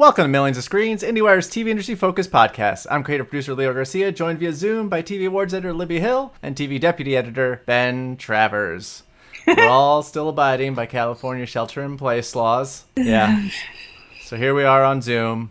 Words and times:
Welcome 0.00 0.24
to 0.24 0.28
Millions 0.28 0.56
of 0.56 0.64
Screens, 0.64 1.02
IndieWire's 1.02 1.46
TV 1.46 1.68
industry 1.68 1.94
focused 1.94 2.30
podcast. 2.30 2.86
I'm 2.90 3.04
creative 3.04 3.28
producer 3.28 3.52
Leo 3.52 3.74
Garcia, 3.74 4.10
joined 4.10 4.38
via 4.38 4.54
Zoom 4.54 4.88
by 4.88 5.02
TV 5.02 5.26
awards 5.26 5.52
editor 5.52 5.74
Libby 5.74 6.00
Hill 6.00 6.32
and 6.42 6.56
TV 6.56 6.80
deputy 6.80 7.14
editor 7.14 7.60
Ben 7.66 8.16
Travers. 8.16 9.02
We're 9.46 9.60
all 9.68 10.02
still 10.02 10.30
abiding 10.30 10.74
by 10.74 10.86
California 10.86 11.44
shelter 11.44 11.84
in 11.84 11.98
place 11.98 12.34
laws. 12.34 12.86
Yeah. 12.96 13.46
So 14.22 14.36
here 14.38 14.54
we 14.54 14.64
are 14.64 14.84
on 14.84 15.02
Zoom, 15.02 15.50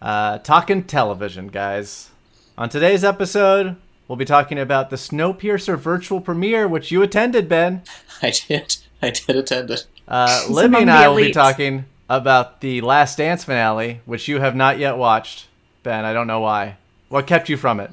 uh, 0.00 0.38
talking 0.38 0.84
television, 0.84 1.48
guys. 1.48 2.12
On 2.56 2.70
today's 2.70 3.04
episode, 3.04 3.76
we'll 4.08 4.16
be 4.16 4.24
talking 4.24 4.58
about 4.58 4.88
the 4.88 4.96
Snowpiercer 4.96 5.76
virtual 5.76 6.20
premiere, 6.20 6.66
which 6.66 6.90
you 6.92 7.02
attended, 7.02 7.46
Ben. 7.46 7.82
I 8.22 8.30
did. 8.30 8.76
I 9.02 9.10
did 9.10 9.36
attend 9.36 9.70
it. 9.70 9.86
Uh, 10.08 10.46
Libby 10.50 10.78
and 10.78 10.90
I 10.90 11.08
will 11.08 11.16
be 11.16 11.32
talking 11.32 11.84
about 12.12 12.60
the 12.60 12.82
Last 12.82 13.16
Dance 13.16 13.44
finale, 13.44 14.02
which 14.04 14.28
you 14.28 14.38
have 14.38 14.54
not 14.54 14.78
yet 14.78 14.98
watched, 14.98 15.48
Ben. 15.82 16.04
I 16.04 16.12
don't 16.12 16.26
know 16.26 16.40
why. 16.40 16.76
What 17.08 17.26
kept 17.26 17.48
you 17.48 17.56
from 17.56 17.80
it? 17.80 17.90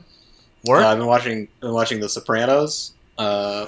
Work? 0.66 0.84
Uh, 0.84 0.90
I've 0.90 0.98
been 0.98 1.08
watching. 1.08 1.48
Been 1.62 1.74
watching 1.74 2.02
The 2.02 2.10
Sopranos. 2.10 2.94
Uh, 3.18 3.68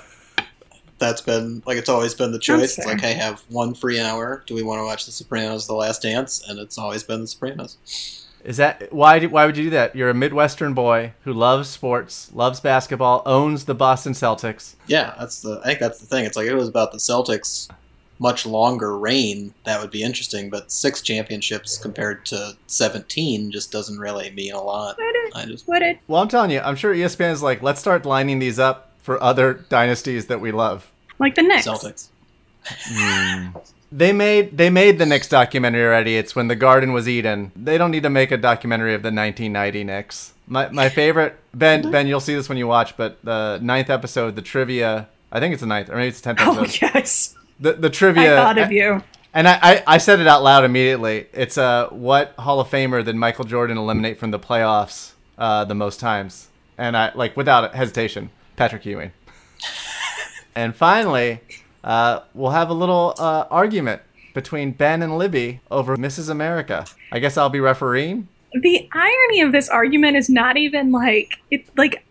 that's 1.00 1.22
been 1.22 1.64
like 1.66 1.78
it's 1.78 1.90
always 1.90 2.14
been 2.14 2.34
the 2.34 2.40
choice. 2.40 2.78
It's 2.78 2.86
like 2.86 3.04
I 3.04 3.14
have 3.14 3.40
one 3.50 3.74
free 3.74 4.00
hour. 4.00 4.44
Do 4.46 4.54
we 4.54 4.62
want 4.62 4.80
to 4.80 4.84
watch 4.84 5.06
The 5.06 5.14
Sopranos, 5.14 5.68
The 5.68 5.74
Last 5.74 6.02
Dance? 6.02 6.44
And 6.48 6.60
it's 6.60 6.78
always 6.78 7.04
been 7.04 7.22
The 7.22 7.28
Sopranos. 7.28 8.28
Is 8.44 8.58
that 8.58 8.92
why? 8.92 9.24
Why 9.26 9.46
would 9.46 9.56
you 9.56 9.66
do 9.66 9.70
that? 9.72 9.96
You're 9.96 10.10
a 10.10 10.14
Midwestern 10.14 10.74
boy 10.74 11.14
who 11.24 11.32
loves 11.32 11.70
sports, 11.70 12.30
loves 12.34 12.60
basketball, 12.60 13.24
owns 13.26 13.66
the 13.66 13.76
Boston 13.76 14.14
Celtics. 14.14 14.76
Yeah, 14.88 15.14
that's 15.18 15.42
the. 15.42 15.62
I 15.62 15.68
think 15.68 15.80
that's 15.80 16.00
the 16.00 16.08
thing. 16.08 16.26
It's 16.26 16.36
like 16.36 16.48
it 16.48 16.56
was 16.56 16.68
about 16.68 16.92
the 16.92 16.98
Celtics' 16.98 17.70
much 18.22 18.46
longer 18.46 18.98
reign. 18.98 19.54
That 19.64 19.82
would 19.82 19.90
be 19.90 20.04
interesting. 20.04 20.50
But 20.50 20.72
six 20.72 21.02
championships 21.02 21.78
compared 21.78 22.26
to 22.28 22.56
seventeen 22.68 23.52
just 23.52 23.72
doesn't 23.72 23.98
really 23.98 24.30
mean 24.30 24.54
a 24.54 24.62
lot. 24.62 24.98
Would 24.98 25.16
it? 25.16 25.36
I 25.36 25.46
just 25.46 25.68
Would 25.68 25.82
it? 25.82 26.00
Well, 26.08 26.22
I'm 26.22 26.28
telling 26.28 26.52
you, 26.52 26.60
I'm 26.60 26.76
sure 26.76 26.94
ESPN 26.94 27.32
is 27.32 27.42
like, 27.42 27.62
let's 27.62 27.80
start 27.82 28.06
lining 28.06 28.40
these 28.40 28.60
up 28.60 28.92
for 29.02 29.22
other 29.22 29.66
dynasties 29.70 30.28
that 30.28 30.40
we 30.40 30.52
love. 30.52 30.90
Like 31.20 31.36
the 31.36 31.42
Knicks. 31.42 31.68
Celtics. 31.68 32.10
Hmm. 32.64 33.58
They 33.92 34.14
made 34.14 34.58
they 34.58 34.70
made 34.70 35.00
the 35.00 35.06
Knicks 35.06 35.28
documentary 35.28 35.84
already. 35.84 36.16
It's 36.16 36.36
when 36.36 36.48
the 36.48 36.56
Garden 36.56 36.94
was 36.94 37.10
Eden. 37.10 37.52
They 37.56 37.78
don't 37.78 37.92
need 37.92 38.04
to 38.04 38.10
make 38.10 38.32
a 38.32 38.38
documentary 38.38 38.94
of 38.94 39.02
the 39.02 39.08
1990 39.08 39.84
Knicks. 39.84 40.34
My 40.48 40.70
my 40.70 40.90
favorite 40.90 41.38
Ben 41.54 41.90
Ben, 41.92 42.08
you'll 42.08 42.20
see 42.20 42.36
this 42.36 42.48
when 42.48 42.58
you 42.58 42.68
watch, 42.68 42.96
but 42.96 43.18
the 43.24 43.60
ninth 43.62 43.90
episode, 43.90 44.36
the 44.36 44.42
trivia. 44.42 45.10
I 45.32 45.40
think 45.40 45.54
it's 45.54 45.62
the 45.62 45.68
ninth, 45.68 45.90
or 45.90 45.96
maybe 45.96 46.10
it's 46.10 46.22
the 46.22 46.34
tenth 46.34 46.40
Oh 46.42 46.66
yes, 46.82 47.36
The 47.62 47.74
the 47.74 47.88
I 47.88 47.92
trivia. 47.92 48.36
thought 48.36 48.58
of 48.58 48.72
you. 48.72 49.04
And 49.34 49.48
I, 49.48 49.60
I, 49.62 49.84
I 49.88 49.98
said 49.98 50.20
it 50.20 50.28
out 50.28 50.44
loud 50.44 50.66
immediately. 50.66 51.28
It's 51.32 51.58
uh 51.58 51.88
what 51.90 52.34
Hall 52.38 52.60
of 52.60 52.70
Famer 52.70 53.06
did 53.06 53.16
Michael 53.16 53.46
Jordan 53.46 53.78
eliminate 53.78 54.18
from 54.18 54.32
the 54.32 54.40
playoffs 54.40 55.12
uh, 55.38 55.64
the 55.64 55.76
most 55.76 56.00
times? 56.00 56.50
And 56.78 56.98
I 56.98 57.12
like 57.14 57.38
without 57.38 57.74
hesitation, 57.74 58.32
Patrick 58.56 58.86
Ewing. 58.86 59.12
and 60.56 60.76
finally, 60.76 61.40
uh, 61.84 62.22
we'll 62.34 62.52
have 62.52 62.70
a 62.70 62.74
little 62.74 63.14
uh, 63.18 63.46
argument 63.50 64.02
between 64.34 64.72
Ben 64.72 65.02
and 65.02 65.18
Libby 65.18 65.62
over 65.70 65.96
Mrs. 65.98 66.30
America. 66.30 66.86
I 67.12 67.20
guess 67.20 67.38
I'll 67.38 67.50
be 67.50 67.60
refereeing. 67.60 68.28
The 68.54 68.90
irony 68.94 69.42
of 69.42 69.52
this 69.52 69.70
argument 69.70 70.18
is 70.18 70.30
not 70.30 70.58
even 70.58 70.92
like 70.92 71.42
it. 71.52 71.66
Like 71.78 72.04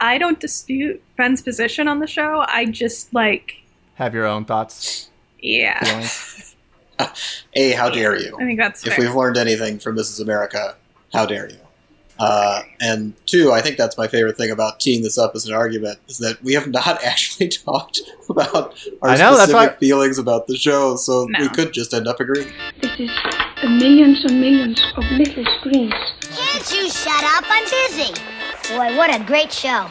I 0.00 0.18
don't 0.18 0.40
dispute 0.40 1.02
Ben's 1.16 1.42
position 1.42 1.86
on 1.86 2.00
the 2.00 2.06
show. 2.06 2.44
I 2.48 2.64
just 2.64 3.12
like 3.14 3.62
Have 3.96 4.14
your 4.14 4.26
own 4.26 4.44
thoughts, 4.44 5.10
yeah. 5.40 5.82
feelings. 5.84 6.56
A, 7.54 7.72
how 7.72 7.90
dare 7.90 8.16
you? 8.18 8.36
I 8.40 8.44
think 8.44 8.58
that's 8.58 8.86
if 8.86 8.96
we've 8.98 9.14
learned 9.14 9.36
anything 9.36 9.78
from 9.78 9.96
Mrs. 9.96 10.20
America, 10.22 10.76
how 11.12 11.26
dare 11.26 11.48
you? 11.50 11.56
Uh, 12.18 12.62
and 12.80 13.12
two, 13.26 13.52
I 13.52 13.60
think 13.60 13.76
that's 13.76 13.98
my 13.98 14.06
favorite 14.08 14.38
thing 14.38 14.50
about 14.50 14.80
teeing 14.80 15.02
this 15.02 15.18
up 15.18 15.32
as 15.34 15.44
an 15.46 15.54
argument 15.54 15.98
is 16.08 16.16
that 16.18 16.42
we 16.42 16.54
have 16.54 16.68
not 16.68 17.02
actually 17.04 17.48
talked 17.48 18.00
about 18.30 18.74
our 19.02 19.16
know, 19.18 19.34
specific 19.34 19.54
why- 19.54 19.76
feelings 19.76 20.18
about 20.18 20.46
the 20.46 20.56
show, 20.56 20.96
so 20.96 21.26
No. 21.28 21.40
we 21.40 21.48
could 21.50 21.72
just 21.72 21.92
end 21.92 22.08
up 22.08 22.18
agreeing. 22.20 22.50
This 22.80 22.98
is 23.00 23.10
millions 23.62 24.24
and 24.24 24.40
millions 24.40 24.82
of 24.96 25.04
little 25.12 25.44
screens. 25.58 25.92
Can't 26.22 26.70
you 26.72 26.90
shut 26.90 27.22
up? 27.24 27.44
I'm 27.48 27.64
busy. 27.64 28.12
Boy, 28.74 28.96
what 28.96 29.14
a 29.14 29.22
great 29.24 29.52
show. 29.52 29.86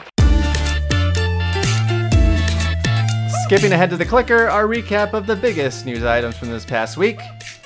Skipping 3.46 3.74
ahead 3.74 3.92
to 3.92 3.98
the 3.98 4.06
clicker, 4.06 4.48
our 4.50 4.66
recap 4.66 5.14
of 5.14 5.28
the 5.28 5.36
biggest 5.36 5.86
news 5.86 6.04
items 6.04 6.36
from 6.36 6.50
this 6.50 6.66
past 6.66 6.98
week. 6.98 7.20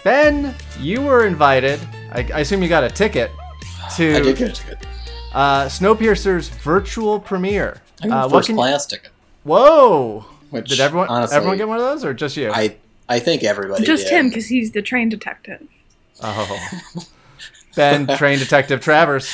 Ben, 0.04 0.54
you 0.78 1.02
were 1.02 1.26
invited. 1.26 1.80
I, 2.12 2.20
I 2.34 2.40
assume 2.42 2.62
you 2.62 2.68
got 2.68 2.84
a 2.84 2.90
ticket 2.90 3.32
to 3.96 4.16
I 4.18 4.20
did 4.20 4.38
get 4.38 4.50
a 4.50 4.54
ticket. 4.54 4.86
uh, 5.34 5.66
Snowpiercer's 5.68 6.50
virtual 6.50 7.18
premiere. 7.20 7.82
I 8.04 8.08
got 8.10 8.24
Uh, 8.24 8.28
a 8.28 8.30
first 8.30 8.48
can- 8.48 8.56
class 8.58 8.86
ticket. 8.88 9.12
Whoa! 9.44 10.26
Which, 10.50 10.68
Did 10.68 10.82
everyone 10.82 11.08
honestly, 11.08 11.38
everyone 11.38 11.58
get 11.58 11.68
one 11.70 11.78
of 11.78 11.84
those, 11.84 12.04
or 12.04 12.14
just 12.14 12.36
you? 12.36 12.52
I 12.52 12.76
I 13.08 13.20
think 13.20 13.44
everybody 13.44 13.86
just 13.86 14.08
did. 14.08 14.14
him 14.20 14.28
because 14.30 14.48
he's 14.48 14.72
the 14.72 14.82
train 14.82 15.08
detective. 15.08 15.62
oh, 16.22 16.70
Ben, 17.76 18.06
train 18.18 18.38
detective 18.40 18.82
Travers. 18.82 19.32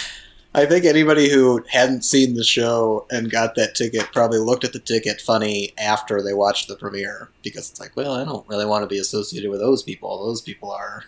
I 0.56 0.66
think 0.66 0.86
anybody 0.86 1.30
who 1.30 1.62
hadn't 1.70 2.06
seen 2.06 2.36
the 2.36 2.44
show 2.44 3.06
and 3.12 3.30
got 3.30 3.56
that 3.56 3.76
ticket 3.76 4.04
probably 4.14 4.40
looked 4.40 4.64
at 4.64 4.72
the 4.72 4.80
ticket 4.80 5.20
funny 5.20 5.74
after 5.78 6.22
they 6.22 6.34
watched 6.34 6.70
the 6.70 6.78
premiere 6.78 7.30
because 7.44 7.70
it's 7.70 7.80
like, 7.82 7.94
well, 7.98 8.14
I 8.14 8.24
don't 8.24 8.48
really 8.48 8.66
want 8.66 8.84
to 8.84 8.88
be 8.88 8.98
associated 8.98 9.52
with 9.52 9.60
those 9.60 9.84
people. 9.84 10.26
Those 10.26 10.40
people 10.40 10.72
are 10.72 11.04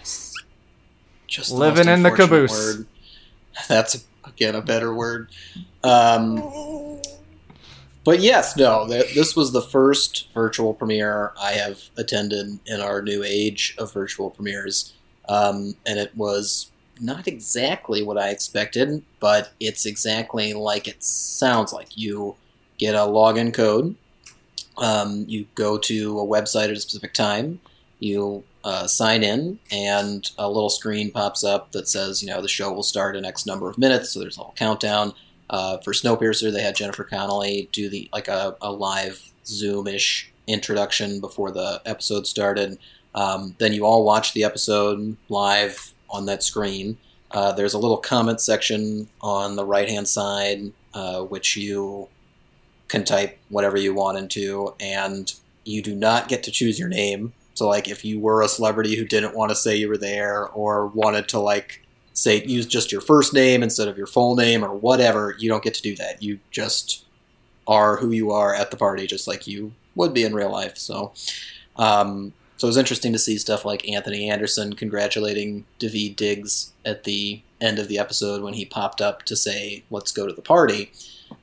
just 1.26 1.50
Living 1.50 1.86
most 1.86 1.96
in 1.96 2.02
the 2.04 2.12
caboose. 2.12 2.52
Word. 2.52 2.86
That's 3.68 4.06
again 4.24 4.54
a 4.54 4.62
better 4.62 4.94
word. 4.94 5.30
Um, 5.82 6.99
but 8.04 8.20
yes, 8.20 8.56
no, 8.56 8.86
th- 8.88 9.14
this 9.14 9.36
was 9.36 9.52
the 9.52 9.62
first 9.62 10.28
virtual 10.32 10.74
premiere 10.74 11.32
I 11.40 11.52
have 11.52 11.80
attended 11.96 12.58
in 12.66 12.80
our 12.80 13.02
new 13.02 13.22
age 13.22 13.74
of 13.78 13.92
virtual 13.92 14.30
premieres, 14.30 14.94
um, 15.28 15.74
and 15.86 15.98
it 15.98 16.16
was 16.16 16.70
not 17.00 17.26
exactly 17.26 18.02
what 18.02 18.18
I 18.18 18.30
expected, 18.30 19.02
but 19.20 19.52
it's 19.58 19.86
exactly 19.86 20.52
like 20.52 20.86
it 20.86 21.02
sounds 21.02 21.72
like. 21.72 21.96
You 21.96 22.36
get 22.78 22.94
a 22.94 22.98
login 22.98 23.52
code, 23.52 23.96
um, 24.78 25.24
you 25.28 25.46
go 25.54 25.78
to 25.78 26.20
a 26.20 26.26
website 26.26 26.64
at 26.64 26.70
a 26.70 26.80
specific 26.80 27.14
time, 27.14 27.60
you 27.98 28.44
uh, 28.64 28.86
sign 28.86 29.22
in, 29.22 29.58
and 29.70 30.30
a 30.38 30.48
little 30.48 30.70
screen 30.70 31.10
pops 31.10 31.44
up 31.44 31.72
that 31.72 31.88
says, 31.88 32.22
you 32.22 32.28
know, 32.28 32.42
the 32.42 32.48
show 32.48 32.72
will 32.72 32.82
start 32.82 33.16
in 33.16 33.24
X 33.24 33.46
number 33.46 33.68
of 33.68 33.78
minutes. 33.78 34.10
So 34.10 34.20
there's 34.20 34.36
a 34.36 34.40
little 34.40 34.54
countdown. 34.56 35.12
Uh, 35.50 35.78
for 35.78 35.92
Snowpiercer, 35.92 36.52
they 36.52 36.62
had 36.62 36.76
Jennifer 36.76 37.02
Connelly 37.02 37.68
do 37.72 37.90
the 37.90 38.08
like 38.12 38.28
a, 38.28 38.56
a 38.62 38.70
live 38.70 39.32
Zoom-ish 39.44 40.32
introduction 40.46 41.20
before 41.20 41.50
the 41.50 41.82
episode 41.84 42.26
started. 42.26 42.78
Um, 43.16 43.56
then 43.58 43.72
you 43.72 43.84
all 43.84 44.04
watch 44.04 44.32
the 44.32 44.44
episode 44.44 45.16
live 45.28 45.92
on 46.08 46.26
that 46.26 46.44
screen. 46.44 46.98
Uh, 47.32 47.50
there's 47.52 47.74
a 47.74 47.78
little 47.78 47.96
comment 47.96 48.40
section 48.40 49.08
on 49.20 49.56
the 49.56 49.64
right-hand 49.64 50.06
side, 50.06 50.72
uh, 50.94 51.22
which 51.22 51.56
you 51.56 52.08
can 52.86 53.04
type 53.04 53.38
whatever 53.48 53.76
you 53.76 53.92
want 53.92 54.18
into, 54.18 54.74
and 54.78 55.34
you 55.64 55.82
do 55.82 55.94
not 55.94 56.28
get 56.28 56.44
to 56.44 56.50
choose 56.50 56.78
your 56.78 56.88
name. 56.88 57.32
So, 57.54 57.68
like, 57.68 57.88
if 57.88 58.04
you 58.04 58.20
were 58.20 58.42
a 58.42 58.48
celebrity 58.48 58.96
who 58.96 59.04
didn't 59.04 59.36
want 59.36 59.50
to 59.50 59.56
say 59.56 59.76
you 59.76 59.88
were 59.88 59.98
there, 59.98 60.46
or 60.46 60.86
wanted 60.86 61.28
to 61.28 61.40
like 61.40 61.82
say 62.12 62.44
use 62.44 62.66
just 62.66 62.92
your 62.92 63.00
first 63.00 63.32
name 63.32 63.62
instead 63.62 63.88
of 63.88 63.96
your 63.96 64.06
full 64.06 64.36
name, 64.36 64.64
or 64.64 64.74
whatever, 64.74 65.34
you 65.38 65.48
don't 65.48 65.62
get 65.62 65.74
to 65.74 65.82
do 65.82 65.96
that. 65.96 66.22
You 66.22 66.38
just 66.50 67.04
are 67.66 67.96
who 67.96 68.10
you 68.10 68.30
are 68.32 68.54
at 68.54 68.70
the 68.70 68.76
party, 68.76 69.06
just 69.06 69.28
like 69.28 69.46
you 69.46 69.72
would 69.94 70.12
be 70.12 70.24
in 70.24 70.34
real 70.34 70.50
life. 70.50 70.76
So, 70.76 71.12
um, 71.76 72.32
so 72.56 72.66
it 72.66 72.70
was 72.70 72.76
interesting 72.76 73.12
to 73.12 73.18
see 73.18 73.38
stuff 73.38 73.64
like 73.64 73.88
Anthony 73.88 74.28
Anderson 74.28 74.74
congratulating 74.74 75.64
Daveed 75.78 76.16
Diggs 76.16 76.72
at 76.84 77.04
the 77.04 77.42
end 77.60 77.78
of 77.78 77.88
the 77.88 77.98
episode 77.98 78.42
when 78.42 78.54
he 78.54 78.64
popped 78.64 79.00
up 79.00 79.22
to 79.24 79.36
say, 79.36 79.84
"Let's 79.90 80.12
go 80.12 80.26
to 80.26 80.32
the 80.32 80.42
party." 80.42 80.92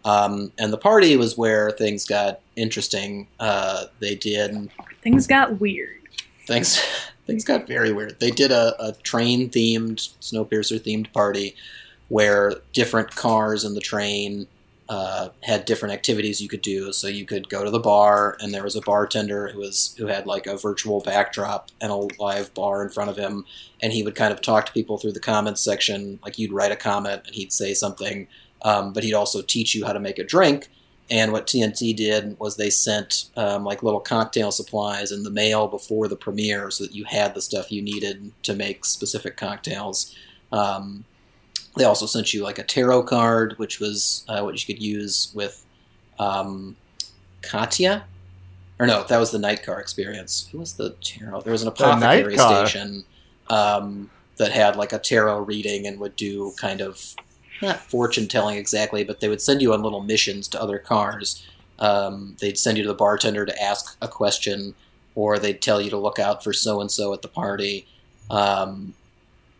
Um, 0.04 0.52
and 0.58 0.72
the 0.72 0.78
party 0.78 1.16
was 1.16 1.38
where 1.38 1.72
things 1.72 2.06
got 2.06 2.42
interesting. 2.56 3.28
Uh, 3.40 3.86
they 4.00 4.16
did 4.16 4.70
Things 5.02 5.28
got 5.28 5.62
weird. 5.62 6.02
Things 6.48 6.82
things 7.28 7.44
got 7.44 7.68
very 7.68 7.92
weird. 7.92 8.20
They 8.20 8.32
did 8.32 8.52
a, 8.52 8.74
a 8.82 8.94
train 8.94 9.50
themed 9.50 10.10
Snowpiercer 10.22 10.80
themed 10.80 11.12
party 11.14 11.56
where 12.08 12.56
different 12.72 13.16
cars 13.16 13.66
in 13.66 13.74
the 13.74 13.82
train 13.82 14.48
uh, 14.90 15.30
had 15.44 15.66
different 15.66 15.94
activities 15.94 16.40
you 16.40 16.48
could 16.48 16.62
do. 16.62 16.94
So 16.94 17.08
you 17.08 17.26
could 17.26 17.50
go 17.50 17.66
to 17.66 17.70
the 17.70 17.80
bar, 17.80 18.38
and 18.40 18.54
there 18.54 18.64
was 18.64 18.78
a 18.78 18.82
bartender 18.82 19.50
who 19.50 19.60
was 19.60 19.94
who 19.98 20.08
had 20.08 20.26
like 20.26 20.48
a 20.48 20.58
virtual 20.58 21.02
backdrop 21.02 21.70
and 21.82 21.92
a 21.92 22.08
live 22.20 22.54
bar 22.54 22.82
in 22.82 22.90
front 22.90 23.10
of 23.10 23.18
him, 23.18 23.46
and 23.82 23.92
he 23.92 24.04
would 24.04 24.16
kind 24.16 24.32
of 24.32 24.42
talk 24.42 24.66
to 24.66 24.72
people 24.72 24.98
through 24.98 25.12
the 25.12 25.20
comments 25.20 25.62
section. 25.62 26.20
Like 26.24 26.40
you'd 26.40 26.54
write 26.54 26.72
a 26.72 26.78
comment, 26.78 27.24
and 27.26 27.36
he'd 27.36 27.52
say 27.52 27.74
something, 27.74 28.28
um, 28.62 28.94
but 28.94 29.04
he'd 29.04 29.14
also 29.14 29.42
teach 29.42 29.76
you 29.76 29.86
how 29.86 29.92
to 29.92 30.00
make 30.00 30.20
a 30.20 30.24
drink. 30.24 30.70
And 31.10 31.32
what 31.32 31.48
TNT 31.48 31.96
did 31.96 32.38
was 32.38 32.58
they 32.58 32.70
sent 32.70 33.30
um, 33.38 33.64
like 33.64 33.82
little 33.82 34.00
cocktail 34.00 34.52
supplies 34.52 35.12
in 35.12 35.24
the 35.24 35.32
mail 35.32 35.68
before 35.68 36.08
the 36.08 36.18
premiere, 36.18 36.70
so 36.70 36.84
that 36.84 36.94
you 36.94 37.06
had 37.06 37.34
the 37.34 37.42
stuff 37.42 37.72
you 37.72 37.82
needed 37.82 38.32
to 38.44 38.54
make 38.54 38.84
specific 38.84 39.38
cocktails. 39.38 40.14
Um, 40.52 41.06
they 41.78 41.86
also 41.86 42.06
sent 42.06 42.34
you 42.34 42.44
like 42.44 42.60
a 42.60 42.64
tarot 42.64 43.04
card, 43.04 43.54
which 43.58 43.80
was 43.80 44.26
uh, 44.28 44.42
what 44.42 44.56
you 44.56 44.74
could 44.74 44.84
use 44.84 45.32
with 45.34 45.66
um, 46.20 46.76
Katya. 47.42 48.06
Or 48.80 48.86
no, 48.86 49.04
that 49.04 49.18
was 49.18 49.32
the 49.32 49.40
night 49.40 49.64
car 49.64 49.80
experience. 49.80 50.50
Who 50.52 50.60
was 50.60 50.74
the 50.74 50.96
tarot? 51.02 51.42
There 51.42 51.54
was 51.54 51.62
an 51.62 51.70
apothecary 51.70 52.38
station 52.38 53.06
um, 53.50 54.10
that 54.38 54.52
had 54.52 54.76
like 54.76 54.94
a 54.94 55.00
tarot 55.00 55.40
reading 55.40 55.88
and 55.88 56.00
would 56.00 56.16
do 56.16 56.54
kind 56.60 56.82
of 56.82 57.16
not 57.62 57.80
fortune 57.80 58.28
telling 58.28 58.58
exactly, 58.58 59.04
but 59.04 59.20
they 59.20 59.30
would 59.30 59.42
send 59.42 59.62
you 59.62 59.74
on 59.74 59.82
little 59.82 60.02
missions 60.02 60.48
to 60.50 60.62
other 60.62 60.80
cars. 60.80 61.46
Um, 61.80 62.36
they'd 62.40 62.58
send 62.58 62.78
you 62.78 62.84
to 62.84 62.90
the 62.90 62.96
bartender 62.96 63.46
to 63.46 63.64
ask 63.64 63.98
a 64.02 64.08
question, 64.08 64.76
or 65.16 65.38
they'd 65.38 65.62
tell 65.62 65.82
you 65.82 65.90
to 65.90 65.98
look 65.98 66.20
out 66.20 66.44
for 66.44 66.54
so 66.54 66.82
and 66.82 66.92
so 66.92 67.14
at 67.14 67.22
the 67.22 67.28
party. 67.28 67.88
Um, 68.30 68.94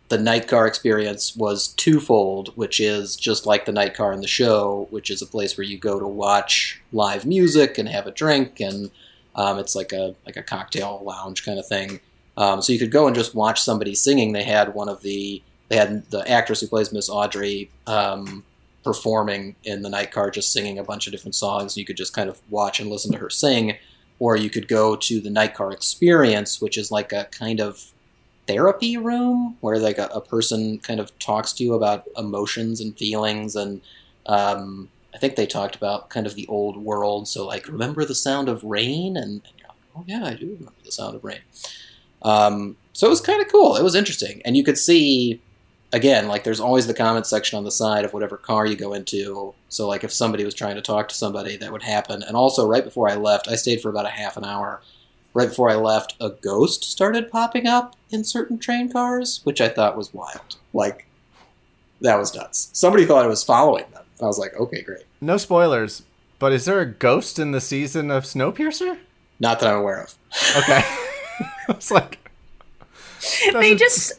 the 0.08 0.18
night 0.18 0.48
car 0.48 0.66
experience 0.66 1.36
was 1.36 1.68
twofold, 1.68 2.56
which 2.56 2.80
is 2.80 3.14
just 3.14 3.46
like 3.46 3.66
the 3.66 3.72
night 3.72 3.94
car 3.94 4.12
in 4.12 4.20
the 4.20 4.26
show, 4.26 4.88
which 4.90 5.10
is 5.10 5.20
a 5.20 5.26
place 5.26 5.56
where 5.56 5.66
you 5.66 5.78
go 5.78 5.98
to 5.98 6.06
watch 6.06 6.80
live 6.92 7.26
music 7.26 7.76
and 7.78 7.88
have 7.88 8.06
a 8.06 8.10
drink, 8.10 8.58
and 8.60 8.90
um, 9.34 9.58
it's 9.58 9.74
like 9.74 9.92
a 9.92 10.14
like 10.24 10.36
a 10.36 10.42
cocktail 10.42 11.02
lounge 11.04 11.44
kind 11.44 11.58
of 11.58 11.66
thing. 11.66 12.00
Um, 12.36 12.62
so 12.62 12.72
you 12.72 12.78
could 12.78 12.92
go 12.92 13.06
and 13.06 13.16
just 13.16 13.34
watch 13.34 13.60
somebody 13.60 13.94
singing. 13.94 14.32
They 14.32 14.44
had 14.44 14.74
one 14.74 14.88
of 14.88 15.02
the 15.02 15.42
they 15.68 15.76
had 15.76 16.08
the 16.10 16.28
actress 16.28 16.60
who 16.60 16.66
plays 16.66 16.92
Miss 16.92 17.08
Audrey 17.08 17.70
um, 17.86 18.44
performing 18.84 19.56
in 19.64 19.82
the 19.82 19.90
night 19.90 20.10
car, 20.10 20.30
just 20.30 20.52
singing 20.52 20.78
a 20.78 20.84
bunch 20.84 21.06
of 21.06 21.12
different 21.12 21.34
songs. 21.34 21.76
You 21.76 21.84
could 21.84 21.96
just 21.96 22.14
kind 22.14 22.28
of 22.28 22.40
watch 22.50 22.80
and 22.80 22.90
listen 22.90 23.12
to 23.12 23.18
her 23.18 23.30
sing, 23.30 23.76
or 24.18 24.36
you 24.36 24.50
could 24.50 24.68
go 24.68 24.96
to 24.96 25.20
the 25.20 25.30
night 25.30 25.54
car 25.54 25.72
experience, 25.72 26.60
which 26.60 26.78
is 26.78 26.90
like 26.90 27.12
a 27.12 27.28
kind 27.30 27.60
of 27.60 27.92
therapy 28.46 28.96
room 28.96 29.56
where 29.60 29.78
like 29.78 29.98
a, 29.98 30.06
a 30.06 30.20
person 30.20 30.78
kind 30.78 31.00
of 31.00 31.16
talks 31.18 31.52
to 31.52 31.64
you 31.64 31.74
about 31.74 32.08
emotions 32.16 32.80
and 32.80 32.96
feelings 32.96 33.54
and 33.54 33.82
um, 34.28 34.88
I 35.14 35.18
think 35.18 35.36
they 35.36 35.46
talked 35.46 35.74
about 35.74 36.10
kind 36.10 36.26
of 36.26 36.34
the 36.34 36.46
old 36.46 36.76
world. 36.76 37.26
So 37.28 37.46
like, 37.46 37.66
remember 37.66 38.04
the 38.04 38.14
sound 38.14 38.48
of 38.48 38.62
rain, 38.62 39.16
and, 39.16 39.42
and 39.44 39.52
you're 39.58 39.68
like, 39.68 39.78
oh 39.96 40.04
yeah, 40.06 40.24
I 40.24 40.34
do 40.34 40.46
remember 40.46 40.72
the 40.84 40.92
sound 40.92 41.16
of 41.16 41.24
rain. 41.24 41.40
Um, 42.22 42.76
so 42.92 43.06
it 43.06 43.10
was 43.10 43.20
kind 43.20 43.40
of 43.40 43.50
cool. 43.50 43.76
It 43.76 43.82
was 43.82 43.94
interesting, 43.94 44.42
and 44.44 44.56
you 44.56 44.62
could 44.62 44.78
see 44.78 45.40
again, 45.92 46.28
like 46.28 46.44
there's 46.44 46.60
always 46.60 46.86
the 46.86 46.94
comment 46.94 47.26
section 47.26 47.56
on 47.56 47.64
the 47.64 47.70
side 47.70 48.04
of 48.04 48.12
whatever 48.12 48.36
car 48.36 48.66
you 48.66 48.76
go 48.76 48.92
into. 48.92 49.54
So 49.68 49.88
like 49.88 50.04
if 50.04 50.12
somebody 50.12 50.44
was 50.44 50.54
trying 50.54 50.76
to 50.76 50.82
talk 50.82 51.08
to 51.08 51.14
somebody, 51.14 51.56
that 51.56 51.72
would 51.72 51.82
happen. 51.82 52.22
And 52.22 52.36
also, 52.36 52.66
right 52.66 52.84
before 52.84 53.08
I 53.08 53.14
left, 53.14 53.48
I 53.48 53.56
stayed 53.56 53.80
for 53.80 53.88
about 53.88 54.06
a 54.06 54.10
half 54.10 54.36
an 54.36 54.44
hour. 54.44 54.82
Right 55.34 55.48
before 55.48 55.70
I 55.70 55.76
left, 55.76 56.16
a 56.20 56.30
ghost 56.30 56.84
started 56.84 57.30
popping 57.30 57.66
up 57.66 57.96
in 58.10 58.24
certain 58.24 58.58
train 58.58 58.90
cars, 58.90 59.40
which 59.44 59.60
I 59.60 59.68
thought 59.68 59.96
was 59.96 60.14
wild. 60.14 60.56
Like 60.72 61.06
that 62.00 62.18
was 62.18 62.34
nuts. 62.34 62.70
Somebody 62.72 63.04
thought 63.04 63.24
I 63.24 63.28
was 63.28 63.44
following 63.44 63.84
them. 63.92 64.04
I 64.20 64.26
was 64.26 64.38
like, 64.38 64.54
okay, 64.54 64.82
great. 64.82 65.04
No 65.20 65.36
spoilers, 65.36 66.02
but 66.38 66.52
is 66.52 66.64
there 66.64 66.80
a 66.80 66.86
ghost 66.86 67.38
in 67.38 67.52
the 67.52 67.60
season 67.60 68.10
of 68.10 68.24
Snowpiercer? 68.24 68.98
Not 69.38 69.60
that 69.60 69.70
I'm 69.70 69.78
aware 69.78 70.02
of. 70.02 70.14
Okay. 70.56 70.82
it's 71.68 71.90
like 71.90 72.27
they 73.52 73.74
just 73.74 74.12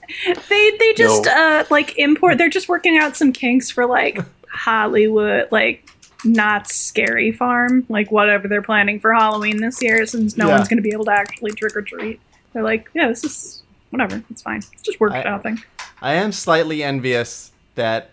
they 0.49 0.71
they 0.79 0.93
just 0.93 1.25
No. 1.25 1.31
uh 1.31 1.63
like 1.69 1.97
import 1.97 2.37
they're 2.37 2.49
just 2.49 2.69
working 2.69 2.97
out 2.97 3.15
some 3.15 3.31
kinks 3.31 3.69
for 3.69 3.85
like 3.85 4.19
hollywood 4.51 5.47
like 5.51 5.85
not 6.25 6.67
scary 6.67 7.31
farm 7.31 7.85
like 7.89 8.11
whatever 8.11 8.47
they're 8.47 8.61
planning 8.61 8.99
for 8.99 9.13
halloween 9.13 9.57
this 9.61 9.81
year 9.81 10.05
since 10.05 10.35
no 10.37 10.47
Yeah. 10.47 10.55
one's 10.57 10.67
going 10.67 10.77
to 10.77 10.83
be 10.83 10.91
able 10.91 11.05
to 11.05 11.11
actually 11.11 11.51
trick 11.51 11.75
or 11.75 11.81
treat 11.81 12.19
they're 12.53 12.63
like 12.63 12.89
yeah 12.93 13.07
this 13.07 13.23
is 13.23 13.63
whatever 13.91 14.21
it's 14.29 14.41
fine 14.41 14.61
it's 14.73 14.81
just 14.81 14.99
work 14.99 15.13
I- 15.13 15.19
it 15.21 15.25
out 15.27 15.43
thing 15.43 15.61
I 16.01 16.13
am 16.13 16.31
slightly 16.31 16.81
envious 16.81 17.51
that 17.75 18.11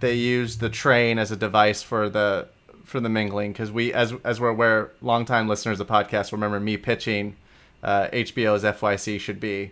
they 0.00 0.14
use 0.14 0.58
the 0.58 0.68
train 0.68 1.16
as 1.16 1.30
a 1.30 1.36
device 1.36 1.80
for 1.80 2.08
the 2.08 2.48
for 2.84 2.98
the 2.98 3.08
mingling 3.08 3.52
because 3.52 3.70
we, 3.70 3.92
as 3.92 4.12
as 4.24 4.40
we're 4.40 4.48
aware, 4.48 4.90
longtime 5.00 5.46
listeners 5.46 5.78
of 5.78 5.86
the 5.86 5.92
podcast 5.94 6.32
remember 6.32 6.58
me 6.58 6.76
pitching 6.76 7.36
uh, 7.84 8.08
HBO's 8.08 8.64
FYC 8.64 9.20
should 9.20 9.38
be 9.38 9.70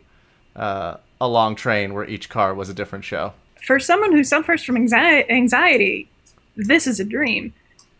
uh, 0.57 0.97
a 1.21 1.29
long 1.29 1.55
train 1.55 1.95
where 1.95 2.05
each 2.09 2.29
car 2.29 2.55
was 2.55 2.69
a 2.69 2.75
different 2.75 3.05
show. 3.05 3.33
for 3.67 3.79
someone 3.81 4.13
who 4.13 4.23
suffers 4.25 4.63
from 4.63 4.77
anxi- 4.77 5.29
anxiety 5.31 6.09
this 6.57 6.87
is 6.87 6.99
a 7.01 7.05
dream. 7.05 7.53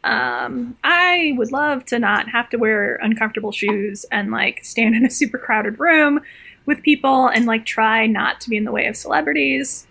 Um, 0.05 0.77
i 0.85 1.33
would 1.37 1.51
love 1.51 1.85
to 1.87 1.99
not 1.99 2.29
have 2.29 2.49
to 2.51 2.57
wear 2.57 2.97
uncomfortable 2.97 3.51
shoes 3.51 4.07
and 4.13 4.31
like 4.31 4.65
stand 4.65 4.95
in 4.95 5.05
a 5.05 5.11
super 5.11 5.39
crowded 5.39 5.81
room 5.81 6.21
with 6.67 6.83
people 6.83 7.27
and 7.27 7.47
like 7.47 7.67
try 7.67 8.07
not 8.07 8.41
to 8.43 8.51
be 8.51 8.57
in 8.57 8.65
the 8.65 8.71
way 8.73 8.87
of 8.87 8.97
celebrities 8.97 9.87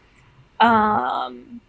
um, 0.62 1.59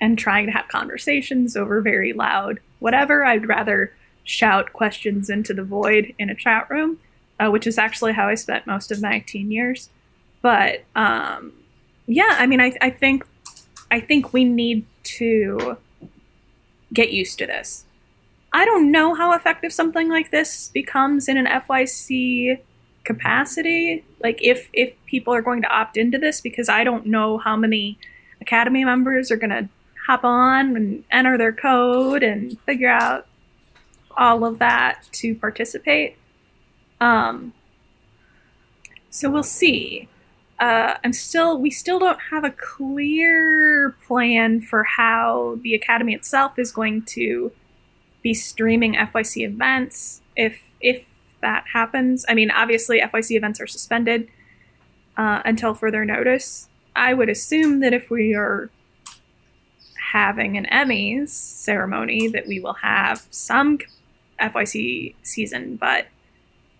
and 0.00 0.16
trying 0.18 0.46
to 0.46 0.52
have 0.52 0.68
conversations 0.68 1.56
over 1.56 1.80
very 1.80 2.12
loud 2.12 2.60
whatever. 2.78 3.24
I'd 3.24 3.48
rather 3.48 3.92
shout 4.22 4.72
questions 4.72 5.28
into 5.28 5.52
the 5.52 5.64
void 5.64 6.14
in 6.18 6.30
a 6.30 6.34
chat 6.36 6.70
room 6.70 6.98
uh, 7.40 7.48
which 7.50 7.66
is 7.66 7.78
actually 7.78 8.12
how 8.12 8.28
i 8.28 8.34
spent 8.34 8.66
most 8.66 8.90
of 8.92 9.02
my 9.02 9.18
teen 9.20 9.50
years 9.50 9.88
but 10.46 10.84
um, 10.94 11.52
yeah 12.06 12.36
i 12.38 12.46
mean 12.46 12.60
I, 12.60 12.70
I 12.80 12.90
think 12.90 13.26
i 13.90 13.98
think 13.98 14.32
we 14.32 14.44
need 14.44 14.86
to 15.18 15.76
get 16.92 17.12
used 17.12 17.36
to 17.40 17.46
this. 17.46 17.84
I 18.52 18.64
don't 18.64 18.92
know 18.92 19.14
how 19.14 19.32
effective 19.32 19.72
something 19.72 20.08
like 20.08 20.30
this 20.30 20.70
becomes 20.72 21.28
in 21.28 21.36
an 21.36 21.46
fyc 21.46 22.60
capacity 23.02 24.04
like 24.22 24.38
if 24.40 24.68
if 24.72 24.94
people 25.06 25.34
are 25.34 25.42
going 25.42 25.62
to 25.62 25.68
opt 25.68 25.96
into 25.96 26.18
this 26.18 26.40
because 26.40 26.68
i 26.68 26.82
don't 26.82 27.06
know 27.06 27.38
how 27.38 27.56
many 27.56 27.98
academy 28.40 28.84
members 28.84 29.30
are 29.30 29.36
going 29.36 29.50
to 29.50 29.68
hop 30.06 30.24
on 30.24 30.76
and 30.76 31.04
enter 31.10 31.36
their 31.36 31.52
code 31.52 32.22
and 32.22 32.58
figure 32.60 32.88
out 32.88 33.26
all 34.16 34.44
of 34.44 34.58
that 34.60 35.02
to 35.12 35.34
participate. 35.34 36.16
Um 37.00 37.52
so 39.10 39.30
we'll 39.30 39.42
see 39.42 40.08
uh, 40.58 40.94
I'm 41.04 41.12
still 41.12 41.58
we 41.60 41.70
still 41.70 41.98
don't 41.98 42.20
have 42.30 42.44
a 42.44 42.50
clear 42.50 43.94
plan 44.06 44.60
for 44.60 44.84
how 44.84 45.58
the 45.62 45.74
academy 45.74 46.14
itself 46.14 46.58
is 46.58 46.72
going 46.72 47.02
to 47.02 47.52
be 48.22 48.32
streaming 48.32 48.94
FYC 48.94 49.46
events 49.46 50.22
if 50.34 50.60
if 50.80 51.04
that 51.42 51.64
happens. 51.72 52.24
I 52.28 52.34
mean, 52.34 52.50
obviously 52.50 53.00
FYC 53.00 53.36
events 53.36 53.60
are 53.60 53.66
suspended 53.66 54.28
uh, 55.16 55.42
until 55.44 55.74
further 55.74 56.04
notice. 56.04 56.68
I 56.94 57.12
would 57.12 57.28
assume 57.28 57.80
that 57.80 57.92
if 57.92 58.08
we 58.08 58.34
are 58.34 58.70
having 60.12 60.56
an 60.56 60.66
Emmys 60.72 61.28
ceremony, 61.28 62.28
that 62.28 62.46
we 62.46 62.60
will 62.60 62.74
have 62.74 63.26
some 63.30 63.78
FYC 64.40 65.14
season, 65.22 65.76
but 65.76 66.06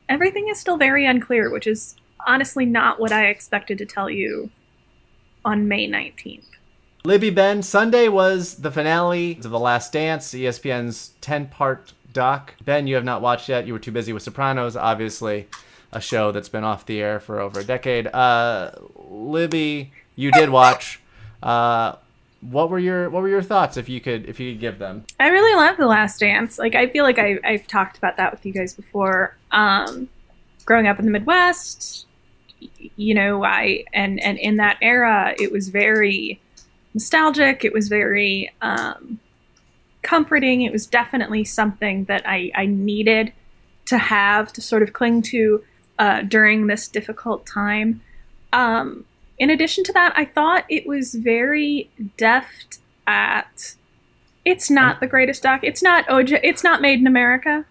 everything 0.08 0.48
is 0.48 0.58
still 0.58 0.78
very 0.78 1.04
unclear, 1.04 1.50
which 1.50 1.66
is 1.66 1.96
honestly 2.26 2.66
not 2.66 3.00
what 3.00 3.12
I 3.12 3.26
expected 3.26 3.78
to 3.78 3.86
tell 3.86 4.08
you 4.08 4.50
on 5.44 5.68
May 5.68 5.88
19th. 5.88 6.44
Libby 7.04 7.30
Ben, 7.30 7.62
Sunday 7.62 8.08
was 8.08 8.56
the 8.56 8.70
finale 8.70 9.36
of 9.36 9.50
The 9.50 9.58
Last 9.60 9.92
Dance, 9.92 10.34
ESPN's 10.34 11.12
10 11.20 11.46
part 11.46 11.92
doc. 12.12 12.54
Ben, 12.64 12.88
you 12.88 12.96
have 12.96 13.04
not 13.04 13.22
watched 13.22 13.48
yet. 13.48 13.66
You 13.66 13.74
were 13.74 13.78
too 13.78 13.92
busy 13.92 14.12
with 14.12 14.24
Sopranos, 14.24 14.74
obviously, 14.74 15.46
a 15.92 16.00
show 16.00 16.32
that's 16.32 16.48
been 16.48 16.64
off 16.64 16.84
the 16.84 17.00
air 17.00 17.20
for 17.20 17.38
over 17.38 17.60
a 17.60 17.64
decade. 17.64 18.08
Uh, 18.08 18.72
Libby, 19.08 19.92
you 20.16 20.32
did 20.32 20.50
watch. 20.50 21.00
Uh, 21.42 21.94
what 22.40 22.70
were 22.70 22.78
your 22.78 23.08
what 23.08 23.22
were 23.22 23.28
your 23.28 23.42
thoughts 23.42 23.76
if 23.76 23.88
you 23.88 24.00
could 24.00 24.26
if 24.26 24.40
you 24.40 24.52
could 24.52 24.60
give 24.60 24.78
them? 24.78 25.04
I 25.20 25.28
really 25.28 25.54
love 25.54 25.76
The 25.76 25.86
Last 25.86 26.18
Dance. 26.18 26.58
Like, 26.58 26.74
I 26.74 26.88
feel 26.88 27.04
like 27.04 27.18
I, 27.18 27.38
I've 27.44 27.66
talked 27.66 27.98
about 27.98 28.16
that 28.16 28.32
with 28.32 28.44
you 28.44 28.52
guys 28.52 28.74
before. 28.74 29.36
Um, 29.52 30.08
growing 30.64 30.86
up 30.86 30.98
in 30.98 31.04
the 31.04 31.10
Midwest, 31.10 32.05
you 32.96 33.14
know, 33.14 33.44
I 33.44 33.84
and 33.92 34.22
and 34.22 34.38
in 34.38 34.56
that 34.56 34.78
era, 34.82 35.34
it 35.38 35.52
was 35.52 35.68
very 35.68 36.40
nostalgic. 36.94 37.64
It 37.64 37.72
was 37.72 37.88
very 37.88 38.52
um, 38.62 39.20
comforting. 40.02 40.62
It 40.62 40.72
was 40.72 40.86
definitely 40.86 41.44
something 41.44 42.04
that 42.04 42.22
I, 42.26 42.50
I 42.54 42.66
needed 42.66 43.32
to 43.86 43.98
have 43.98 44.52
to 44.54 44.62
sort 44.62 44.82
of 44.82 44.92
cling 44.92 45.22
to 45.22 45.62
uh, 45.98 46.22
during 46.22 46.66
this 46.66 46.88
difficult 46.88 47.44
time. 47.44 48.00
Um, 48.52 49.04
in 49.38 49.50
addition 49.50 49.84
to 49.84 49.92
that, 49.92 50.14
I 50.16 50.24
thought 50.24 50.64
it 50.68 50.86
was 50.86 51.14
very 51.14 51.90
deft 52.16 52.78
at. 53.06 53.74
It's 54.44 54.70
not 54.70 55.00
the 55.00 55.06
greatest 55.06 55.42
doc. 55.42 55.60
It's 55.62 55.82
not 55.82 56.06
OJ. 56.06 56.40
It's 56.42 56.62
not 56.62 56.80
Made 56.80 57.00
in 57.00 57.06
America. 57.06 57.64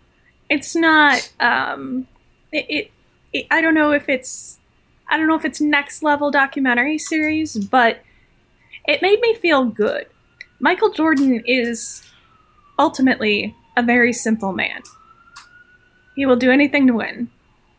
It's 0.49 0.75
not. 0.75 1.31
Um, 1.39 2.07
it, 2.51 2.65
it, 2.69 2.91
it. 3.33 3.47
I 3.49 3.61
don't 3.61 3.73
know 3.73 3.91
if 3.91 4.09
it's. 4.09 4.59
I 5.09 5.17
don't 5.17 5.27
know 5.27 5.35
if 5.35 5.45
it's 5.45 5.61
next 5.61 6.03
level 6.03 6.31
documentary 6.31 6.97
series, 6.97 7.57
but 7.57 8.01
it 8.87 9.01
made 9.01 9.19
me 9.21 9.33
feel 9.35 9.65
good. 9.65 10.07
Michael 10.59 10.91
Jordan 10.91 11.43
is 11.45 12.03
ultimately 12.79 13.55
a 13.77 13.83
very 13.83 14.13
simple 14.13 14.53
man. 14.53 14.81
He 16.15 16.25
will 16.25 16.35
do 16.35 16.51
anything 16.51 16.87
to 16.87 16.93
win. 16.93 17.29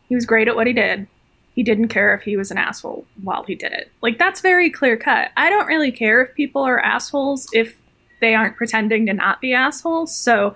He 0.08 0.14
was 0.14 0.26
great 0.26 0.48
at 0.48 0.56
what 0.56 0.66
he 0.66 0.72
did. 0.72 1.06
He 1.54 1.62
didn't 1.62 1.88
care 1.88 2.14
if 2.14 2.22
he 2.22 2.36
was 2.36 2.50
an 2.50 2.58
asshole 2.58 3.06
while 3.22 3.42
he 3.44 3.54
did 3.54 3.72
it. 3.72 3.90
Like, 4.02 4.18
that's 4.18 4.42
very 4.42 4.68
clear 4.70 4.96
cut. 4.96 5.30
I 5.36 5.48
don't 5.48 5.66
really 5.66 5.90
care 5.90 6.20
if 6.20 6.34
people 6.34 6.62
are 6.62 6.78
assholes 6.78 7.48
if 7.52 7.80
they 8.20 8.34
aren't 8.34 8.56
pretending 8.56 9.06
to 9.06 9.14
not 9.14 9.40
be 9.40 9.54
assholes. 9.54 10.14
So 10.14 10.54